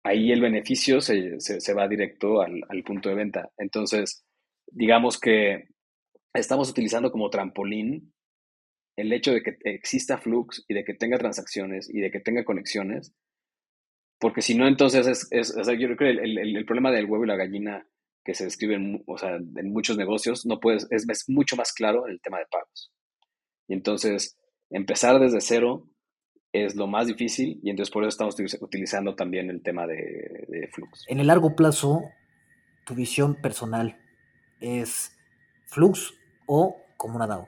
[0.03, 3.49] Ahí el beneficio se, se, va directo al, al, punto de venta.
[3.57, 4.25] Entonces,
[4.67, 5.69] digamos que
[6.33, 8.13] estamos utilizando como trampolín
[8.97, 12.43] el hecho de que exista Flux y de que tenga transacciones y de que tenga
[12.43, 13.13] conexiones,
[14.19, 17.27] porque si no, entonces es, es, yo creo que el, el, problema del huevo y
[17.27, 17.85] la gallina
[18.23, 21.73] que se describe en, o sea, en muchos negocios no puedes, es, es mucho más
[21.73, 22.91] claro en el tema de pagos.
[23.73, 24.37] Y entonces,
[24.69, 25.89] empezar desde cero
[26.51, 31.05] es lo más difícil y entonces por eso estamos utilizando también el tema de, Flux.
[31.07, 32.03] En el largo plazo,
[32.85, 33.97] tu visión personal
[34.61, 35.17] es
[35.65, 36.13] Flux
[36.45, 37.47] o como una DAO.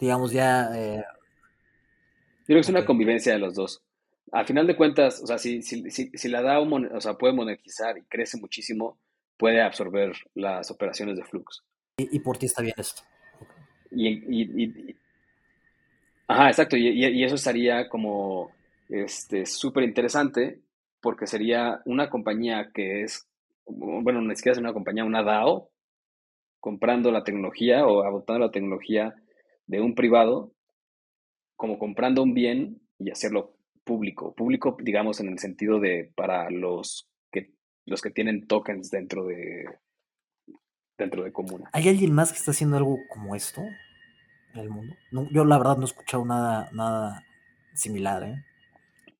[0.00, 0.70] Digamos ya...
[0.74, 3.84] Eh, Yo creo que es una convivencia de los dos.
[4.32, 7.98] Al final de cuentas, o sea, si, si, si, la DAO o sea, puede monetizar
[7.98, 8.98] y crece muchísimo,
[9.36, 11.62] puede absorber las operaciones de Flux.
[11.98, 13.02] Y, y por ti está bien esto.
[13.94, 14.96] Y,
[16.26, 18.50] ajá, exacto, y, eso estaría como
[18.88, 20.60] este súper interesante
[21.00, 23.26] porque sería una compañía que es,
[23.66, 25.70] bueno, ni siquiera es una compañía, una DAO,
[26.60, 29.14] comprando la tecnología o adoptando la tecnología
[29.66, 30.52] de un privado,
[31.56, 34.34] como comprando un bien y hacerlo público.
[34.34, 37.50] Público, digamos, en el sentido de para los que,
[37.84, 39.64] los que tienen tokens dentro de,
[40.96, 41.68] dentro de Comuna.
[41.72, 43.62] ¿Hay alguien más que está haciendo algo como esto
[44.54, 44.94] en el mundo?
[45.30, 47.24] yo la verdad no he escuchado nada, nada
[47.74, 48.44] similar, ¿eh?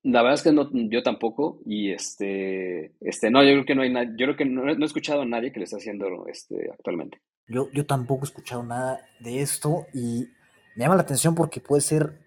[0.04, 3.82] La verdad es que no, yo tampoco, y este, este, no, yo creo que no
[3.82, 6.70] hay nadie, yo creo que no, he escuchado a nadie que lo esté haciendo este,
[6.72, 7.20] actualmente.
[7.46, 10.28] Yo, yo tampoco he escuchado nada de esto y
[10.74, 12.18] me llama la atención porque puede ser,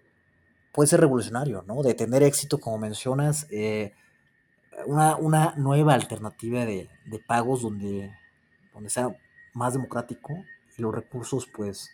[0.72, 1.82] puede ser revolucionario, ¿no?
[1.82, 3.92] De tener éxito, como mencionas, eh,
[4.86, 8.10] una, una, nueva alternativa de, de pagos donde,
[8.72, 9.14] donde sea
[9.52, 10.32] más democrático
[10.78, 11.90] y los recursos pues,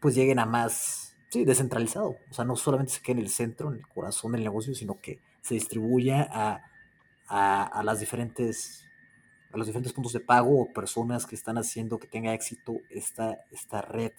[0.00, 2.16] pues lleguen a más, sí, descentralizado.
[2.30, 5.00] O sea, no solamente se quede en el centro, en el corazón del negocio, sino
[5.00, 6.62] que se distribuya a,
[7.28, 8.84] a, las diferentes
[9.52, 13.40] a los diferentes puntos de pago o personas que están haciendo que tenga éxito esta,
[13.50, 14.12] esta red,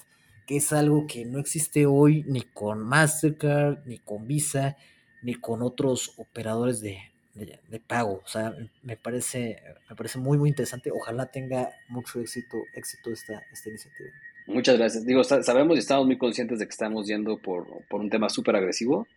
[0.46, 4.76] que es algo que no existe hoy ni con Mastercard, ni con Visa,
[5.22, 8.22] ni con otros operadores de, de, pago.
[8.26, 10.92] O sea, me parece, me parece muy, muy interesante.
[10.92, 14.10] Ojalá tenga mucho éxito, éxito esta, esta iniciativa.
[14.48, 15.06] Muchas gracias.
[15.06, 18.56] Digo, sabemos y estamos muy conscientes de que estamos yendo por, por un tema súper
[18.56, 19.08] agresivo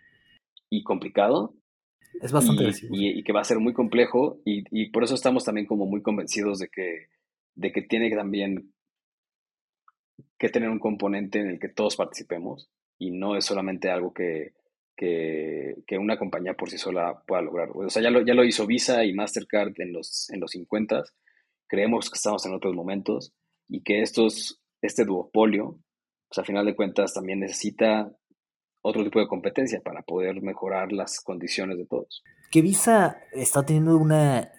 [0.70, 1.54] y complicado.
[2.20, 2.94] Es bastante agresivo.
[2.96, 6.02] Y, que va a ser muy complejo y, y, por eso estamos también como muy
[6.02, 7.08] convencidos de que,
[7.54, 8.72] de que tiene que también
[10.38, 14.52] que tener un componente en el que todos participemos y no es solamente algo que,
[14.96, 17.70] que, una compañía por sí sola pueda lograr.
[17.74, 21.02] O sea, ya lo, ya lo hizo Visa y Mastercard en los, en los 50.
[21.66, 23.32] Creemos que estamos en otros momentos
[23.68, 25.78] y que estos, este duopolio,
[26.28, 28.10] pues a final de cuentas también necesita
[28.82, 32.22] otro tipo de competencia para poder mejorar las condiciones de todos.
[32.50, 34.52] Que Visa está teniendo una,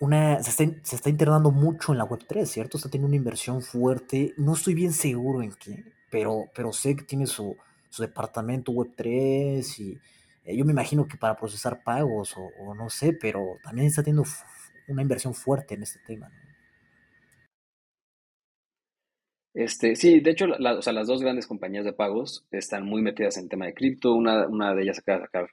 [0.00, 2.76] una se, está, se está internando mucho en la Web3, ¿cierto?
[2.76, 4.34] Está teniendo una inversión fuerte.
[4.36, 7.56] No estoy bien seguro en qué, pero, pero sé que tiene su,
[7.88, 9.98] su departamento Web3 y
[10.44, 14.28] eh, yo me imagino que para procesar pagos o, no sé, pero también está teniendo
[14.88, 16.30] una inversión fuerte en este tema.
[19.54, 23.66] Este, sí, de hecho, las dos grandes compañías de pagos están muy metidas en tema
[23.66, 24.12] de cripto.
[24.12, 25.50] Una, una de ellas acaba de sacar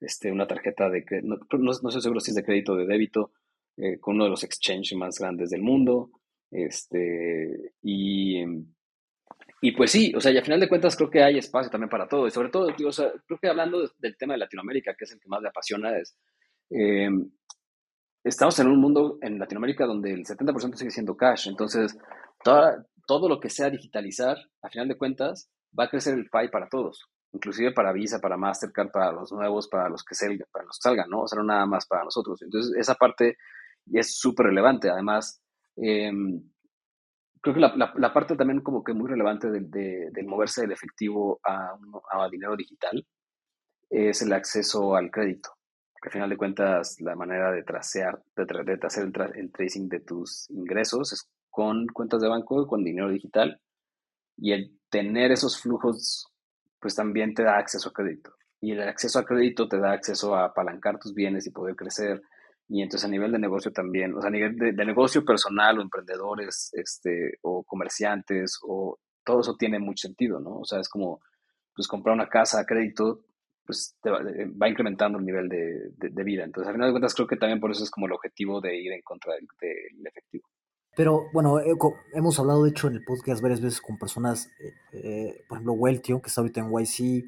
[0.00, 2.86] este, una tarjeta de no, no, no sé seguro si es de crédito o de
[2.86, 3.32] débito,
[3.76, 6.10] eh, con uno de los exchanges más grandes del mundo.
[6.50, 8.42] Este, y,
[9.60, 12.08] y pues sí, o sea, al final de cuentas creo que hay espacio también para
[12.08, 12.26] todo.
[12.26, 15.20] Y sobre todo, o sea, creo que hablando del tema de Latinoamérica, que es el
[15.20, 16.16] que más le apasiona, es,
[16.70, 17.10] eh,
[18.22, 21.48] estamos en un mundo en Latinoamérica donde el 70% sigue siendo cash.
[21.48, 21.96] Entonces,
[22.42, 26.48] toda, todo lo que sea digitalizar, a final de cuentas, va a crecer el pie
[26.48, 30.64] para todos, inclusive para Visa, para Mastercard, para los nuevos, para los que, salgan, para
[30.64, 31.22] los que salgan, ¿no?
[31.22, 32.40] O sea, no nada más para nosotros.
[32.42, 33.36] Entonces, esa parte
[33.92, 34.88] es súper relevante.
[34.88, 35.42] Además,
[35.76, 36.42] em,
[37.40, 41.76] creo que la, parte también como que muy relevante del, de, moverse del efectivo a,
[42.10, 43.04] a, dinero digital
[43.90, 45.50] es el acceso al crédito.
[46.00, 49.88] Que al final de cuentas, la manera de tracear, de, de hacer el, el tracing
[49.88, 53.60] de tus ingresos es con cuentas de banco, con dinero digital.
[54.36, 56.26] Y el tener esos flujos,
[56.80, 58.32] pues también te da acceso a crédito.
[58.60, 62.20] Y el acceso a crédito te da acceso a apalancar tus bienes y poder crecer.
[62.66, 65.82] Y entonces a nivel de negocio también, o sea, a nivel de, negocio personal o
[65.82, 70.58] emprendedores este, o comerciantes, o todo eso tiene mucho sentido, ¿no?
[70.58, 71.20] O sea, es como,
[71.72, 73.26] pues comprar una casa a crédito,
[73.64, 76.42] pues te va, eh, incrementando el nivel de, de, vida.
[76.42, 78.76] Entonces, al final de cuentas, creo que también por eso es como el objetivo de
[78.76, 79.46] ir en contra del
[80.04, 80.48] efectivo.
[80.96, 81.74] Pero bueno, eh,
[82.12, 85.72] hemos hablado de hecho en el podcast varias veces con personas, eh, eh, por ejemplo,
[85.72, 87.24] Weltio, que está ahorita en YC,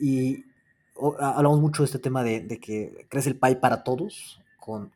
[0.00, 0.44] y
[1.20, 4.92] hablamos mucho de este tema de, que crece el pay para todos, con,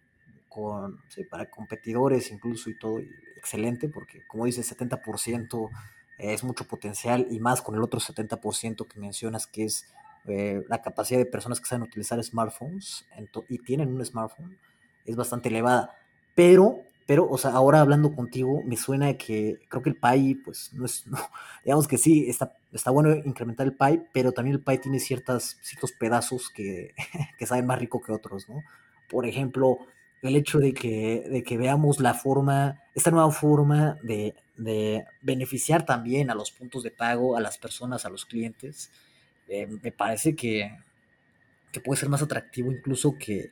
[0.48, 0.98] con
[1.30, 2.98] para competidores incluso y todo,
[3.36, 5.70] excelente, porque como dices, 70%
[6.18, 9.86] es mucho potencial y más con el otro 70% que mencionas, que es
[10.24, 13.06] la capacidad de personas que saben utilizar smartphones
[13.48, 14.58] y tienen un smartphone,
[15.04, 15.96] es bastante elevada.
[16.34, 20.72] Pero pero, o sea, ahora hablando contigo, me suena que creo que el PAI, pues,
[20.74, 21.04] no es,
[21.64, 25.58] digamos que sí, está, está bueno incrementar el PAI, pero también el PAI tiene ciertas,
[25.60, 26.94] ciertos pedazos que,
[27.36, 28.62] que saben más rico que otros, ¿no?
[29.08, 29.78] Por ejemplo,
[30.22, 35.84] el hecho de que, de que veamos la forma, esta nueva forma de, de, beneficiar
[35.84, 38.92] también a los puntos de pago, a las personas, a los clientes,
[39.48, 40.78] eh, me parece que,
[41.72, 43.50] que, puede ser más atractivo incluso que,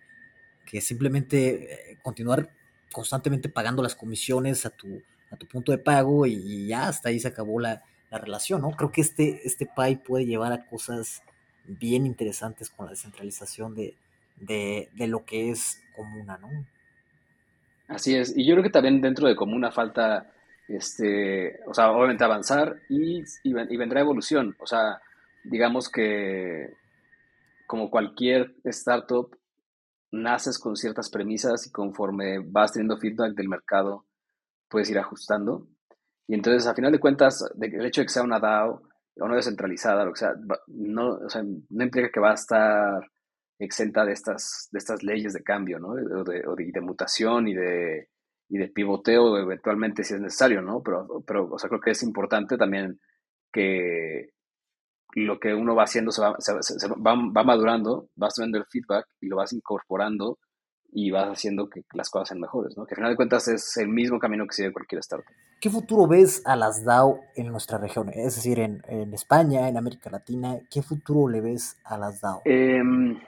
[0.65, 2.57] que simplemente eh, continuar
[2.93, 7.21] constantemente pagando las comisiones a tu, a tu punto de pago y, ya hasta ahí
[7.21, 8.71] se acabó la, relación, ¿no?
[8.71, 11.23] Creo que este, este PAI puede llevar a cosas
[11.67, 16.49] bien interesantes con la descentralización de, lo que es Comuna, ¿no?
[17.87, 20.33] Así es, y yo creo que también dentro de Comuna falta,
[20.69, 25.03] este, o sea, obviamente avanzar y, y vendrá evolución, o sea,
[25.45, 26.73] digamos que
[27.69, 29.38] como cualquier startup,
[30.11, 34.07] naces con ciertas premisas y conforme vas teniendo feedback del mercado,
[34.69, 35.69] puedes ir ajustando.
[36.27, 38.83] Y entonces, a final de cuentas, el hecho de que sea una DAO
[39.21, 40.35] o no descentralizada, lo que sea,
[40.69, 41.19] no,
[41.71, 43.11] no implica que va a estar
[43.59, 45.89] exenta de estas, de estas leyes de cambio, ¿no?
[45.89, 46.43] O de,
[46.73, 48.09] de, mutación y de,
[48.49, 50.83] y de pivoteo eventualmente si es necesario, ¿no?
[50.83, 53.01] Pero, pero, o sea, creo que es importante también
[53.53, 54.31] que,
[55.15, 59.37] lo que uno va haciendo se va, va, madurando, vas teniendo el feedback y lo
[59.37, 60.39] vas incorporando
[60.91, 62.87] y vas haciendo que las cosas sean mejores, ¿no?
[62.87, 65.35] Que al final de cuentas es el mismo camino que sigue cualquier startup.
[65.61, 68.09] ¿Qué futuro ves a las DAO en nuestra región?
[68.11, 72.43] Es decir, en, España, en América Latina, ¿qué futuro le ves a las DAO?
[72.45, 73.21] Em,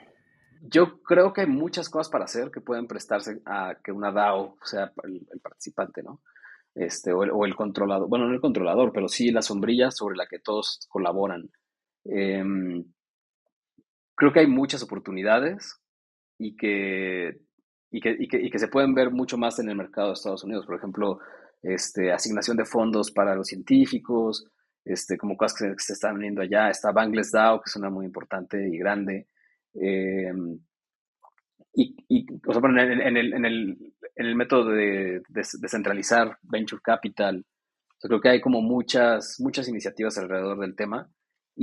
[0.61, 4.57] yo creo que hay muchas cosas para hacer que pueden prestarse a que una DAO
[4.63, 6.21] sea el, participante, ¿no?
[6.73, 10.15] Este, o el, o el, controlador, bueno, no el controlador, pero sí la sombrilla sobre
[10.15, 11.49] la que todos colaboran.
[12.05, 12.83] Em,
[14.15, 15.79] creo que hay muchas oportunidades
[16.37, 17.39] y que,
[17.91, 20.13] y que, y, que, y que, se pueden ver mucho más en el mercado de
[20.13, 20.65] Estados Unidos.
[20.65, 21.19] Por ejemplo,
[21.61, 24.45] este, asignación de fondos para los científicos,
[24.83, 26.69] este, como cosas que se están viendo allá.
[26.69, 29.27] Está Bangladesh DAO, que es una muy importante y grande.
[29.73, 30.59] Em,
[31.73, 36.37] y, y o sea, en, el, en, el, en, el, en, el, método de descentralizar
[36.41, 37.45] venture capital,
[37.99, 41.09] creo que hay como muchas, muchas iniciativas alrededor del tema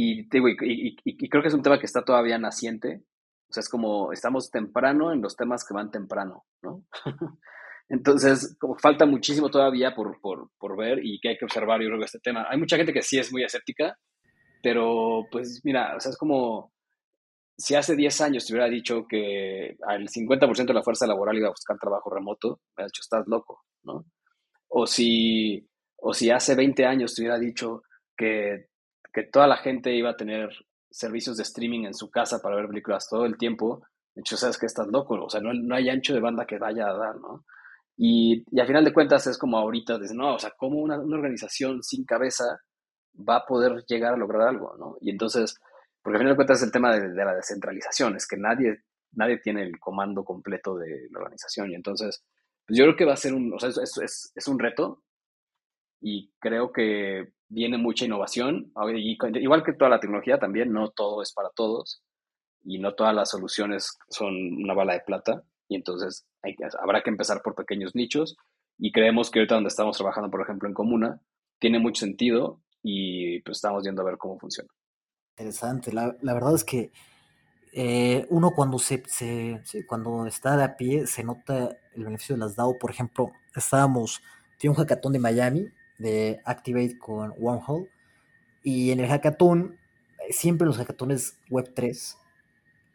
[0.01, 3.03] y, y, creo que es un tema que está todavía naciente.
[3.51, 6.85] O sea, es como estamos temprano en los temas que van temprano, ¿no?
[7.89, 11.89] Entonces, como falta muchísimo todavía por, por, por, ver y que hay que observar, yo
[11.89, 12.47] creo, este tema.
[12.49, 13.99] Hay mucha gente que sí es muy escéptica,
[14.63, 16.73] pero pues mira, o sea, es como
[17.57, 21.49] si hace 10 años te hubiera dicho que al 50% de la fuerza laboral iba
[21.49, 24.05] a buscar trabajo remoto, me has dicho, estás loco, ¿no?
[24.69, 27.83] O si, o si hace 20 años te hubiera dicho
[28.17, 28.69] que,
[29.13, 30.51] que toda la gente iba a tener
[30.91, 33.83] servicios de streaming en su casa para ver películas todo el tiempo,
[34.15, 36.59] de hecho, sabes que estás loco, o sea, no, no, hay ancho de banda que
[36.59, 37.45] vaya a dar, ¿no?
[37.97, 40.99] Y, y al final de cuentas es como ahorita, dices, no, o sea, ¿cómo una,
[40.99, 42.59] una, organización sin cabeza
[43.17, 44.97] va a poder llegar a lograr algo, ¿no?
[45.01, 45.57] Y entonces,
[46.03, 48.83] porque al final de cuentas es el tema de, de la descentralización, es que nadie,
[49.13, 52.25] nadie tiene el comando completo de la organización, y entonces,
[52.67, 55.05] pues yo creo que va a ser un, o sea, es, es, es un reto,
[56.01, 58.73] y creo que viene mucha innovación,
[59.35, 62.03] igual que toda la tecnología también, no todo es para todos
[62.63, 67.03] y no todas las soluciones son una bala de plata y entonces hay que, habrá
[67.03, 68.37] que empezar por pequeños nichos
[68.79, 71.21] y creemos que ahorita donde estamos trabajando, por ejemplo, en Comuna,
[71.59, 74.69] tiene mucho sentido y pues estamos viendo a ver cómo funciona.
[75.37, 76.93] Interesante, la, la verdad es que
[77.73, 82.41] eh, uno cuando se, se cuando está de a pie se nota el beneficio de
[82.41, 84.23] las DAO, por ejemplo, estábamos,
[84.59, 85.69] tiene un hackathon de Miami
[85.99, 87.89] de Activate con Wormhole.
[88.63, 89.79] Y en el hackathon,
[90.31, 92.17] siempre en los hackatones Web3,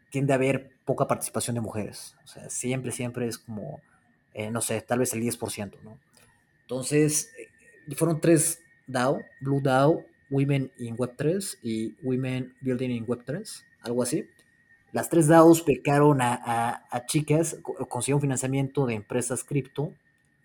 [0.10, 2.16] tiende a haber poca participación de mujeres.
[2.24, 3.82] O sea, siempre, siempre es como,
[4.34, 5.99] eh, no sé, tal vez el 10%, ¿no?
[6.62, 13.64] Entonces, eh, fueron tres DAO, Blue DAO, Women in Web3 y Women Building in Web3,
[13.82, 14.26] algo así.
[14.91, 17.58] Las tres DAOs becaron a, a, a chicas,
[17.89, 19.93] consiguieron financiamiento de empresas cripto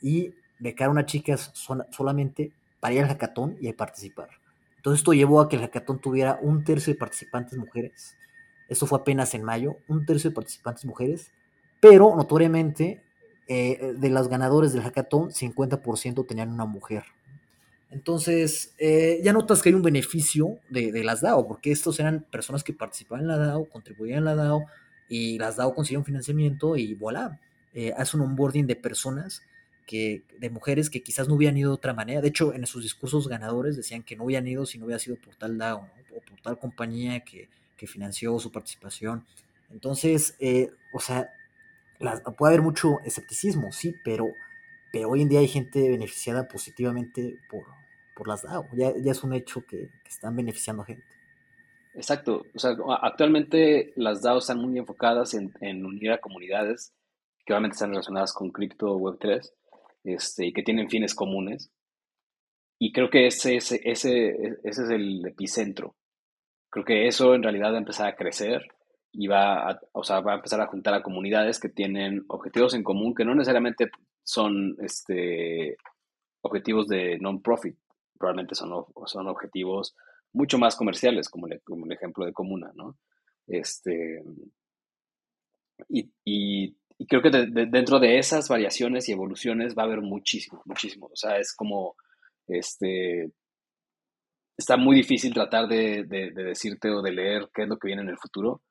[0.00, 4.28] y becaron a chicas son, solamente para ir al hackathon y participar.
[4.76, 8.16] Entonces esto llevó a que el hackathon tuviera un tercio de participantes mujeres.
[8.68, 11.32] Esto fue apenas en mayo, un tercio de participantes mujeres,
[11.80, 13.02] pero notoriamente
[13.48, 17.04] eh, de las ganadoras del hackathon, 50% tenían una mujer.
[17.90, 22.26] Entonces, eh, ya notas que hay un beneficio de, de, las DAO, porque estos eran
[22.30, 24.66] personas que participaban en la DAO, contribuían en la DAO,
[25.09, 27.40] y las DAO consiguieron financiamiento y voilà,
[27.74, 29.42] eh, hace un onboarding de personas
[29.89, 32.20] que, de mujeres que quizás no hubieran ido de otra manera.
[32.20, 35.16] De hecho, en sus discursos ganadores decían que no hubieran ido si no hubiera sido
[35.16, 37.49] por tal DAO o por tal compañía que,
[37.86, 39.24] financió su participación.
[39.70, 41.30] Entonces, eh, o sea,
[42.36, 44.26] puede haber mucho escepticismo, sí, pero,
[44.93, 47.62] pero hoy en día hay gente beneficiada positivamente por,
[48.16, 48.66] por las DAO.
[48.72, 51.05] Ya, es un hecho que, que están beneficiando a gente.
[51.95, 52.45] Exacto.
[52.53, 56.93] O sea, actualmente las DAO están muy enfocadas en, en unir a comunidades
[57.47, 59.53] que obviamente están relacionadas con cripto Web3
[60.14, 61.70] este, y que tienen fines comunes.
[62.78, 64.28] Y creo que ese, ese, ese,
[64.62, 65.96] ese es el epicentro.
[66.70, 68.62] Creo que eso en realidad va a empezar a crecer
[69.12, 72.74] y va a, o sea, va a empezar a juntar a comunidades que tienen objetivos
[72.74, 73.90] en común que no necesariamente
[74.22, 75.76] son este,
[76.42, 77.76] objetivos de non-profit,
[78.18, 79.96] probablemente son, son objetivos
[80.32, 82.96] mucho más comerciales, como, como el ejemplo de Comuna, ¿no?
[83.46, 84.22] Este,
[85.88, 89.86] y, y y creo que de, de, dentro de esas variaciones y evoluciones va a
[89.86, 91.07] haber muchísimo, muchísimo.
[91.07, 91.94] O sea, es como,
[92.49, 93.30] este,
[94.57, 97.86] está muy difícil tratar de, de, de, decirte o de leer qué es lo que
[97.86, 98.62] viene en el futuro,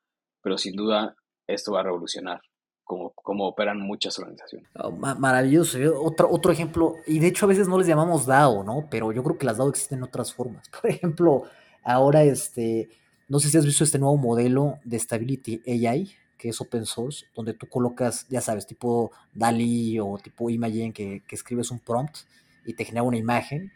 [0.42, 1.16] pero sin duda
[1.46, 2.42] esto va a revolucionar
[2.84, 4.68] cómo, cómo operan muchas organizaciones.
[4.74, 5.78] Oh, maravilloso.
[5.98, 8.88] Otro, otro ejemplo, y de hecho a veces no les llamamos DAO, ¿no?
[8.90, 10.68] Pero yo creo que las DAO existen en otras formas.
[10.82, 11.44] Por ejemplo,
[11.82, 12.90] ahora, este,
[13.26, 17.26] no sé si has visto este nuevo modelo de Stability AI, que es open source,
[17.34, 22.18] donde tú colocas, ya sabes, tipo DALI o tipo Imagen, que, que escribes un prompt
[22.64, 23.72] y te genera una imagen.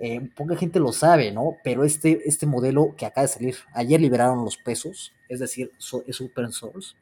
[0.00, 1.56] Eh, poca gente lo sabe, ¿no?
[1.64, 6.04] Pero este, este modelo que acaba de salir, ayer liberaron los pesos, es decir, so,
[6.06, 6.94] es open source.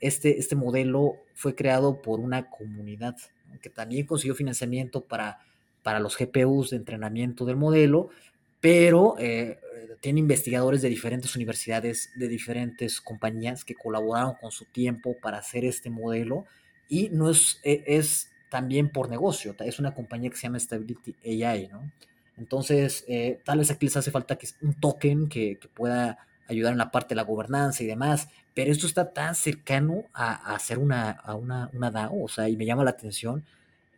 [0.00, 3.16] Este, este modelo fue creado por una comunidad
[3.60, 5.40] que también consiguió financiamiento para,
[5.82, 8.08] para los GPUs de entrenamiento del modelo,
[8.62, 9.58] pero eh,
[10.00, 15.64] tiene investigadores de diferentes universidades, de diferentes compañías que colaboraron con su tiempo para hacer
[15.64, 16.46] este modelo
[16.88, 21.16] y no es, e, es también por negocio, es una compañía que se llama Stability
[21.24, 21.90] AI, ¿no?
[22.38, 26.72] Entonces, eh, tal vez aquí les hace falta que un token que, que, pueda ayudar
[26.72, 30.54] en la parte de la gobernanza y demás, pero esto está tan cercano a, a
[30.54, 33.44] hacer una, a una, una DAO, o sea, y me llama la atención.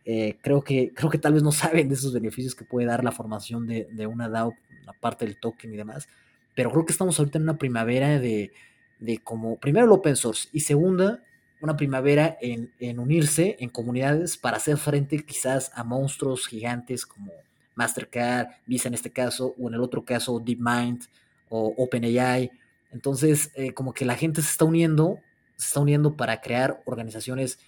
[0.05, 3.03] Eh, creo, que, creo que tal vez no saben de esos beneficios que puede dar
[3.03, 6.07] la formación de, de una DAO la parte del token y demás.
[6.55, 8.53] Pero creo que estamos ahorita en una primavera de,
[8.99, 11.23] de como, primero el open source y segunda,
[11.61, 17.31] una primavera en, en, unirse en comunidades para hacer frente quizás a monstruos gigantes como
[17.75, 21.05] Mastercard, Visa en este caso, o en el otro caso DeepMind
[21.49, 22.51] o OpenAI.
[22.91, 25.19] Entonces, eh, como que la gente se está uniendo,
[25.57, 27.59] se está uniendo para crear organizaciones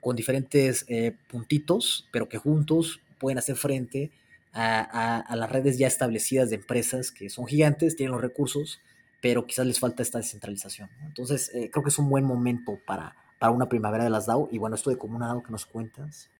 [0.00, 4.10] con diferentes eh, puntitos, pero que juntos pueden hacer frente
[4.52, 8.80] a, a, a, las redes ya establecidas de empresas que son gigantes, tienen los recursos,
[9.20, 10.88] pero quizás les falta esta descentralización.
[11.00, 11.06] ¿no?
[11.06, 14.48] Entonces, eh, creo que es un buen momento para, para una primavera de las DAO.
[14.50, 16.30] Y bueno, esto de Comuna DAO que nos cuentas.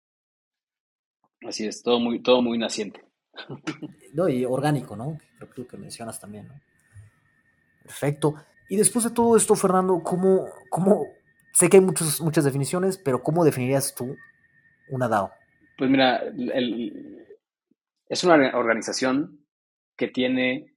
[1.46, 3.04] Así es, todo muy, todo muy naciente.
[4.14, 5.18] No, y orgánico, ¿no?
[5.36, 6.54] Creo que lo que mencionas también, ¿no?
[7.82, 8.34] Perfecto.
[8.70, 11.06] Y después de todo esto, Fernando, ¿cómo, cómo
[11.58, 14.16] sé que hay muchas muchas definiciones, pero ¿cómo definirías tú
[14.90, 15.32] una DAO?
[15.76, 17.26] Pues mira, el,
[18.08, 19.44] es una organización
[19.96, 20.74] que tiene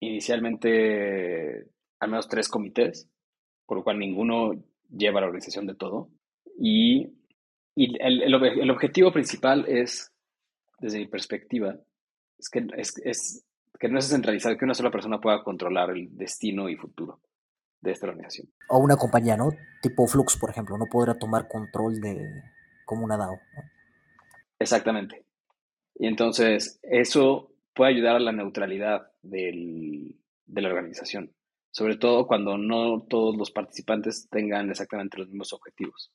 [0.00, 1.66] inicialmente
[2.00, 3.08] al menos tres comités,
[3.66, 4.52] por lo cual ninguno
[4.90, 6.08] lleva la organización de todo.
[6.58, 7.12] Y,
[7.76, 10.10] el, objetivo principal es,
[10.78, 11.76] desde mi perspectiva,
[12.38, 13.44] es que, es,
[13.78, 17.20] que no es centralizado, que una sola persona pueda controlar el destino y futuro
[17.84, 18.48] de esta organización.
[18.68, 19.50] O una compañía, ¿no?
[19.82, 22.42] Tipo Flux, por ejemplo, no podrá tomar control de
[22.86, 23.32] como una DAO.
[23.32, 23.62] ¿no?
[24.58, 25.24] Exactamente.
[25.94, 30.16] Y entonces eso puede ayudar a la neutralidad del,
[30.46, 31.32] de la organización,
[31.70, 36.10] sobre todo cuando no todos los participantes tengan exactamente los mismos objetivos.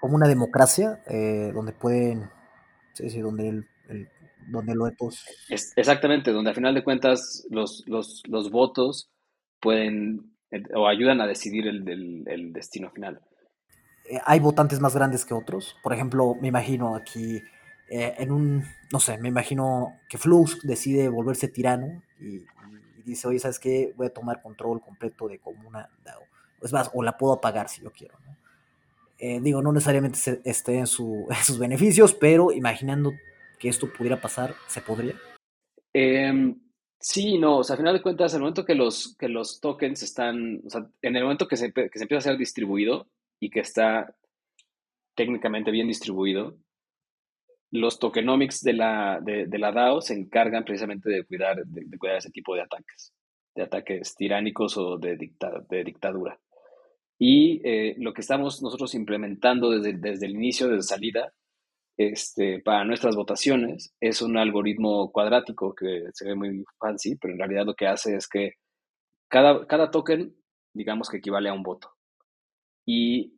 [0.00, 2.30] Como una democracia eh, donde pueden,
[2.94, 4.08] sí, sí, donde el, el
[4.48, 5.22] donde votos...
[5.50, 9.10] Es, exactamente, donde a final de cuentas los, los, los votos
[9.60, 10.29] pueden
[10.74, 13.20] o ayudan a decidir el, el, el destino final.
[14.04, 15.76] Eh, ¿Hay votantes más grandes que otros?
[15.82, 17.40] Por ejemplo, me imagino aquí
[17.88, 23.28] eh, en un, no sé, me imagino que Flux decide volverse tirano y, y, dice,
[23.28, 23.92] oye, ¿sabes qué?
[23.96, 25.88] Voy a tomar control completo de Comuna.
[26.60, 28.36] O es más, o la puedo apagar si yo quiero, ¿no?
[29.18, 33.12] Eh, digo, no necesariamente esté en, su, en, sus beneficios, pero imaginando
[33.58, 35.14] que esto pudiera pasar, ¿se podría?
[35.92, 36.54] Eh,
[37.00, 40.02] sí, no, o sea, a final de cuentas, el momento que los, que los tokens
[40.02, 43.08] están, o sea, en el momento que se, que se empieza a ser distribuido
[43.40, 44.14] y que está
[45.16, 46.56] técnicamente bien distribuido,
[47.70, 52.16] los tokenomics de la, de, de, la DAO se encargan precisamente de cuidar, de, cuidar
[52.16, 53.12] ese tipo de ataques,
[53.54, 56.38] de ataques tiránicos o de, dicta, de dictadura.
[57.18, 61.32] Y eh, lo que estamos nosotros implementando desde, desde el inicio, desde salida,
[62.00, 67.38] este, para nuestras votaciones, es un algoritmo cuadrático que se ve muy fancy, pero en
[67.38, 68.54] realidad lo que hace es que
[69.28, 70.34] cada, cada token,
[70.72, 71.92] digamos que equivale a un voto.
[72.86, 73.34] Y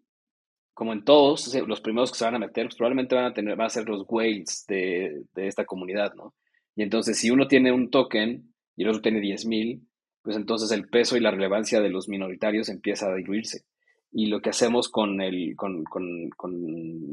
[0.74, 3.56] como en todos, los primeros que se van a meter, pues probablemente van a, tener,
[3.56, 6.32] van a ser los whales de, de, esta comunidad, ¿no?
[6.76, 9.84] Y entonces, si uno tiene un token y el otro tiene 10.000,
[10.22, 13.64] pues entonces el peso y la relevancia de los minoritarios empieza a diluirse.
[14.12, 16.52] Y lo que hacemos con el, con, con, con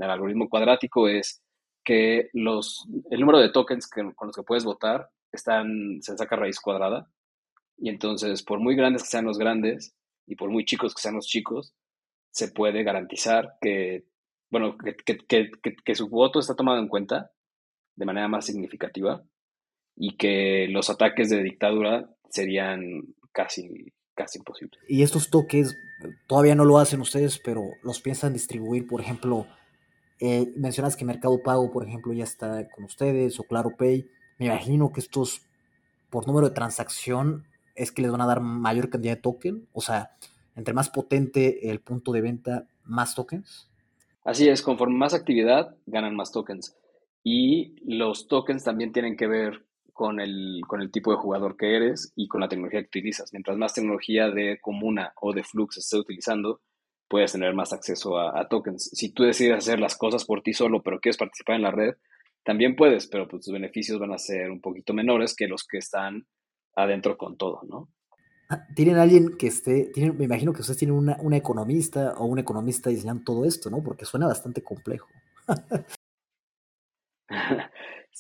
[0.01, 1.41] el algoritmo cuadrático es
[1.83, 6.59] que los, el número de tokens con los que puedes votar están, se saca raíz
[6.59, 7.09] cuadrada.
[7.77, 9.95] Y entonces, por muy grandes que sean los grandes
[10.27, 11.73] y por muy chicos que sean los chicos,
[12.31, 14.05] se puede garantizar que,
[14.51, 17.31] bueno, que, que, que, que, su voto está tomado en cuenta
[17.95, 19.23] de manera más significativa
[19.95, 24.77] y que los ataques de dictadura serían casi, casi imposibles.
[24.89, 25.77] Y estos toques
[26.27, 29.47] todavía no lo hacen ustedes, pero los piensan distribuir, por ejemplo,
[30.19, 34.09] eh, mencionas que Mercado Pago, por ejemplo, ya está con ustedes o Claro Pay.
[34.37, 35.41] Me imagino que estos,
[36.09, 39.69] por número de transacción, es que les van a dar mayor cantidad de token.
[39.71, 40.11] O sea,
[40.57, 43.69] entre más potente el punto de venta, más tokens.
[44.25, 46.75] Así es, conforme más actividad, ganan más tokens.
[47.23, 49.65] Y los tokens también tienen que ver
[49.99, 53.33] con el, con el tipo de jugador que eres y con la tecnología que utilizas.
[53.33, 56.61] Mientras más tecnología de Comuna o de Flux estés utilizando,
[57.09, 58.91] puedes tener más acceso a, a, tokens.
[58.93, 61.95] Si tú decides hacer las cosas por ti solo, pero quieres participar en la red,
[62.45, 65.79] también puedes, pero pues tus beneficios van a ser un poquito menores que los que
[65.79, 66.25] están
[66.77, 67.89] adentro con todo, ¿no?
[68.73, 72.39] tienen alguien que esté, tienen, me imagino que ustedes tienen una, una, economista o un
[72.39, 73.83] economista diseñando todo esto, ¿no?
[73.83, 75.09] Porque suena bastante complejo.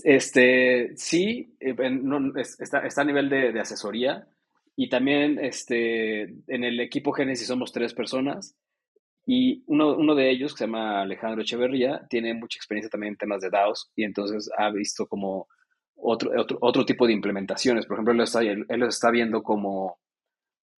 [0.03, 1.55] este, sí,
[2.01, 4.27] no, está, a nivel de, asesoría
[4.75, 8.55] y también este, en el equipo Génesis somos tres personas
[9.25, 13.17] y uno, uno de ellos, que se llama Alejandro Echeverría, tiene mucha experiencia también en
[13.17, 15.47] temas de DAOs y entonces ha visto como
[15.95, 17.85] otro, otro, otro tipo de implementaciones.
[17.85, 19.99] Por ejemplo, él, está, él, él está viendo como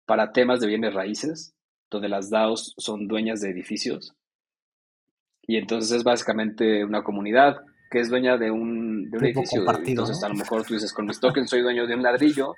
[0.05, 1.53] para temas de bienes raíces,
[1.91, 4.15] donde las DAOs son dueñas de edificios.
[5.43, 7.57] Y entonces es básicamente una comunidad
[7.89, 9.63] que es dueña de un, de un edificio.
[9.67, 10.27] Entonces, ¿no?
[10.27, 12.53] a lo mejor tú dices, con mis tokens soy dueño de un ladrillo,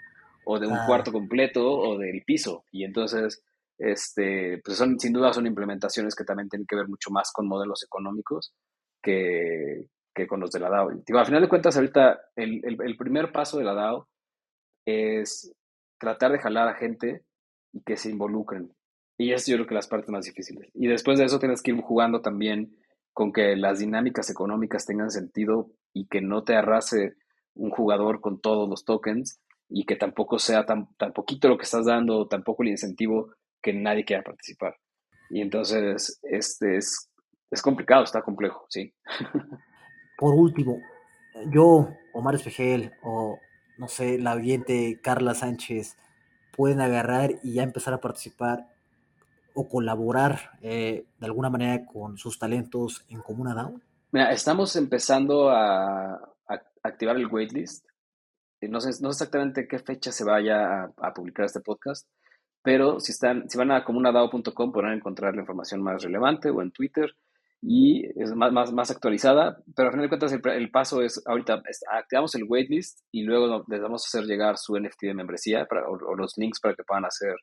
[0.45, 0.83] o de un ah.
[0.85, 2.65] cuarto completo, o del piso.
[2.71, 3.43] Y entonces,
[3.77, 7.47] este, pues son, sin duda son implementaciones que también tienen que ver mucho más con
[7.47, 8.53] modelos económicos
[9.01, 10.91] que, que con los de la DAO.
[11.05, 14.07] Digo, a final de cuentas, ahorita el, el, el primer paso de la DAO
[14.85, 15.53] es
[15.99, 17.23] tratar de jalar a gente
[17.71, 18.73] y que se involucren.
[19.17, 20.69] Y es yo creo que las partes más difíciles.
[20.73, 22.75] Y después de eso tienes que ir jugando también
[23.13, 27.15] con que las dinámicas económicas tengan sentido y que no te arrase
[27.53, 31.63] un jugador con todos los tokens y que tampoco sea tan, tan poquito lo que
[31.63, 34.77] estás dando, tampoco el incentivo que nadie quiera participar.
[35.29, 37.09] Y entonces este es,
[37.49, 38.93] es complicado, está complejo, sí.
[40.17, 40.79] Por último,
[41.51, 43.39] yo, Omar Espejel o
[43.77, 45.97] no sé, la oyente Carla Sánchez
[46.55, 48.67] pueden agarrar y ya empezar a participar
[49.53, 53.79] o colaborar eh, de alguna manera con sus talentos en Comuna DAO?
[54.11, 56.19] Mira, estamos empezando a,
[56.83, 57.85] activar el waitlist.
[58.61, 62.07] No sé, no sé exactamente qué fecha se vaya a, publicar este podcast,
[62.63, 66.71] pero si, están, si van a comunadao.com podrán encontrar la información más relevante o en
[66.71, 67.15] Twitter
[67.61, 71.21] y es más, más, más actualizada, pero al final de cuentas el, el paso es,
[71.25, 75.67] ahorita activamos el waitlist y luego les vamos a hacer llegar su NFT de membresía
[75.87, 77.35] o, o, los links para que puedan hacer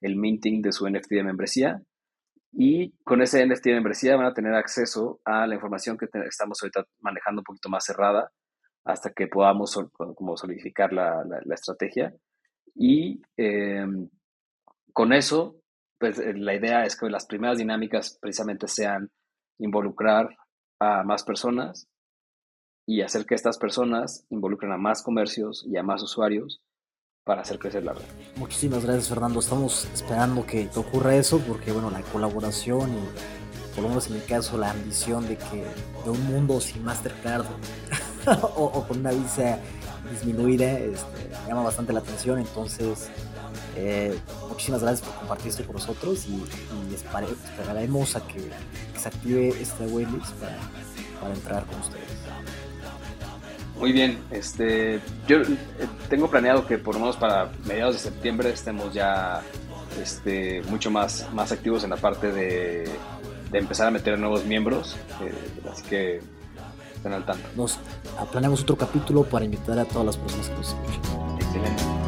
[0.00, 1.82] el minting de su NFT de membresía.
[2.52, 6.20] Y con ese NFT de membresía van a tener acceso a la información que te,
[6.26, 8.30] estamos ahorita manejando un poquito más cerrada
[8.84, 12.14] hasta que podamos sol, como solidificar la, la, la estrategia.
[12.74, 13.86] Y eh,
[14.92, 15.58] con eso
[15.98, 19.10] pues la idea es que las primeras dinámicas precisamente sean
[19.58, 20.28] involucrar
[20.78, 21.88] a más personas
[22.86, 26.62] y hacer que estas personas involucren a más comercios y a más usuarios
[27.28, 28.00] para hacer crecer la red.
[28.36, 33.82] Muchísimas gracias Fernando, estamos esperando que te ocurra eso porque bueno, la colaboración y por
[33.82, 35.66] lo menos en mi caso la ambición de que
[36.04, 37.44] de un mundo sin Mastercard
[38.56, 39.58] o, o, con una visa
[40.10, 43.10] disminuida este, llama bastante la atención, entonces
[43.76, 44.18] eh,
[44.48, 46.32] muchísimas gracias por compartir esto con nosotros y,
[46.90, 48.40] y esperaremos a que,
[48.98, 50.56] se active este waitlist para,
[51.20, 52.08] para entrar con ustedes.
[53.78, 55.38] Muy bien, este, yo
[56.08, 59.40] tengo planeado que por lo menos para mediados de septiembre estemos ya
[60.02, 62.90] este, mucho más, más activos en la parte de,
[63.50, 65.32] de empezar a meter nuevos miembros, eh,
[65.70, 66.20] así que
[66.94, 67.48] estén al tanto.
[67.56, 67.78] Nos
[68.32, 71.36] planeamos otro capítulo para invitar a todas las personas que nos escuchan.
[71.36, 72.07] Excelente.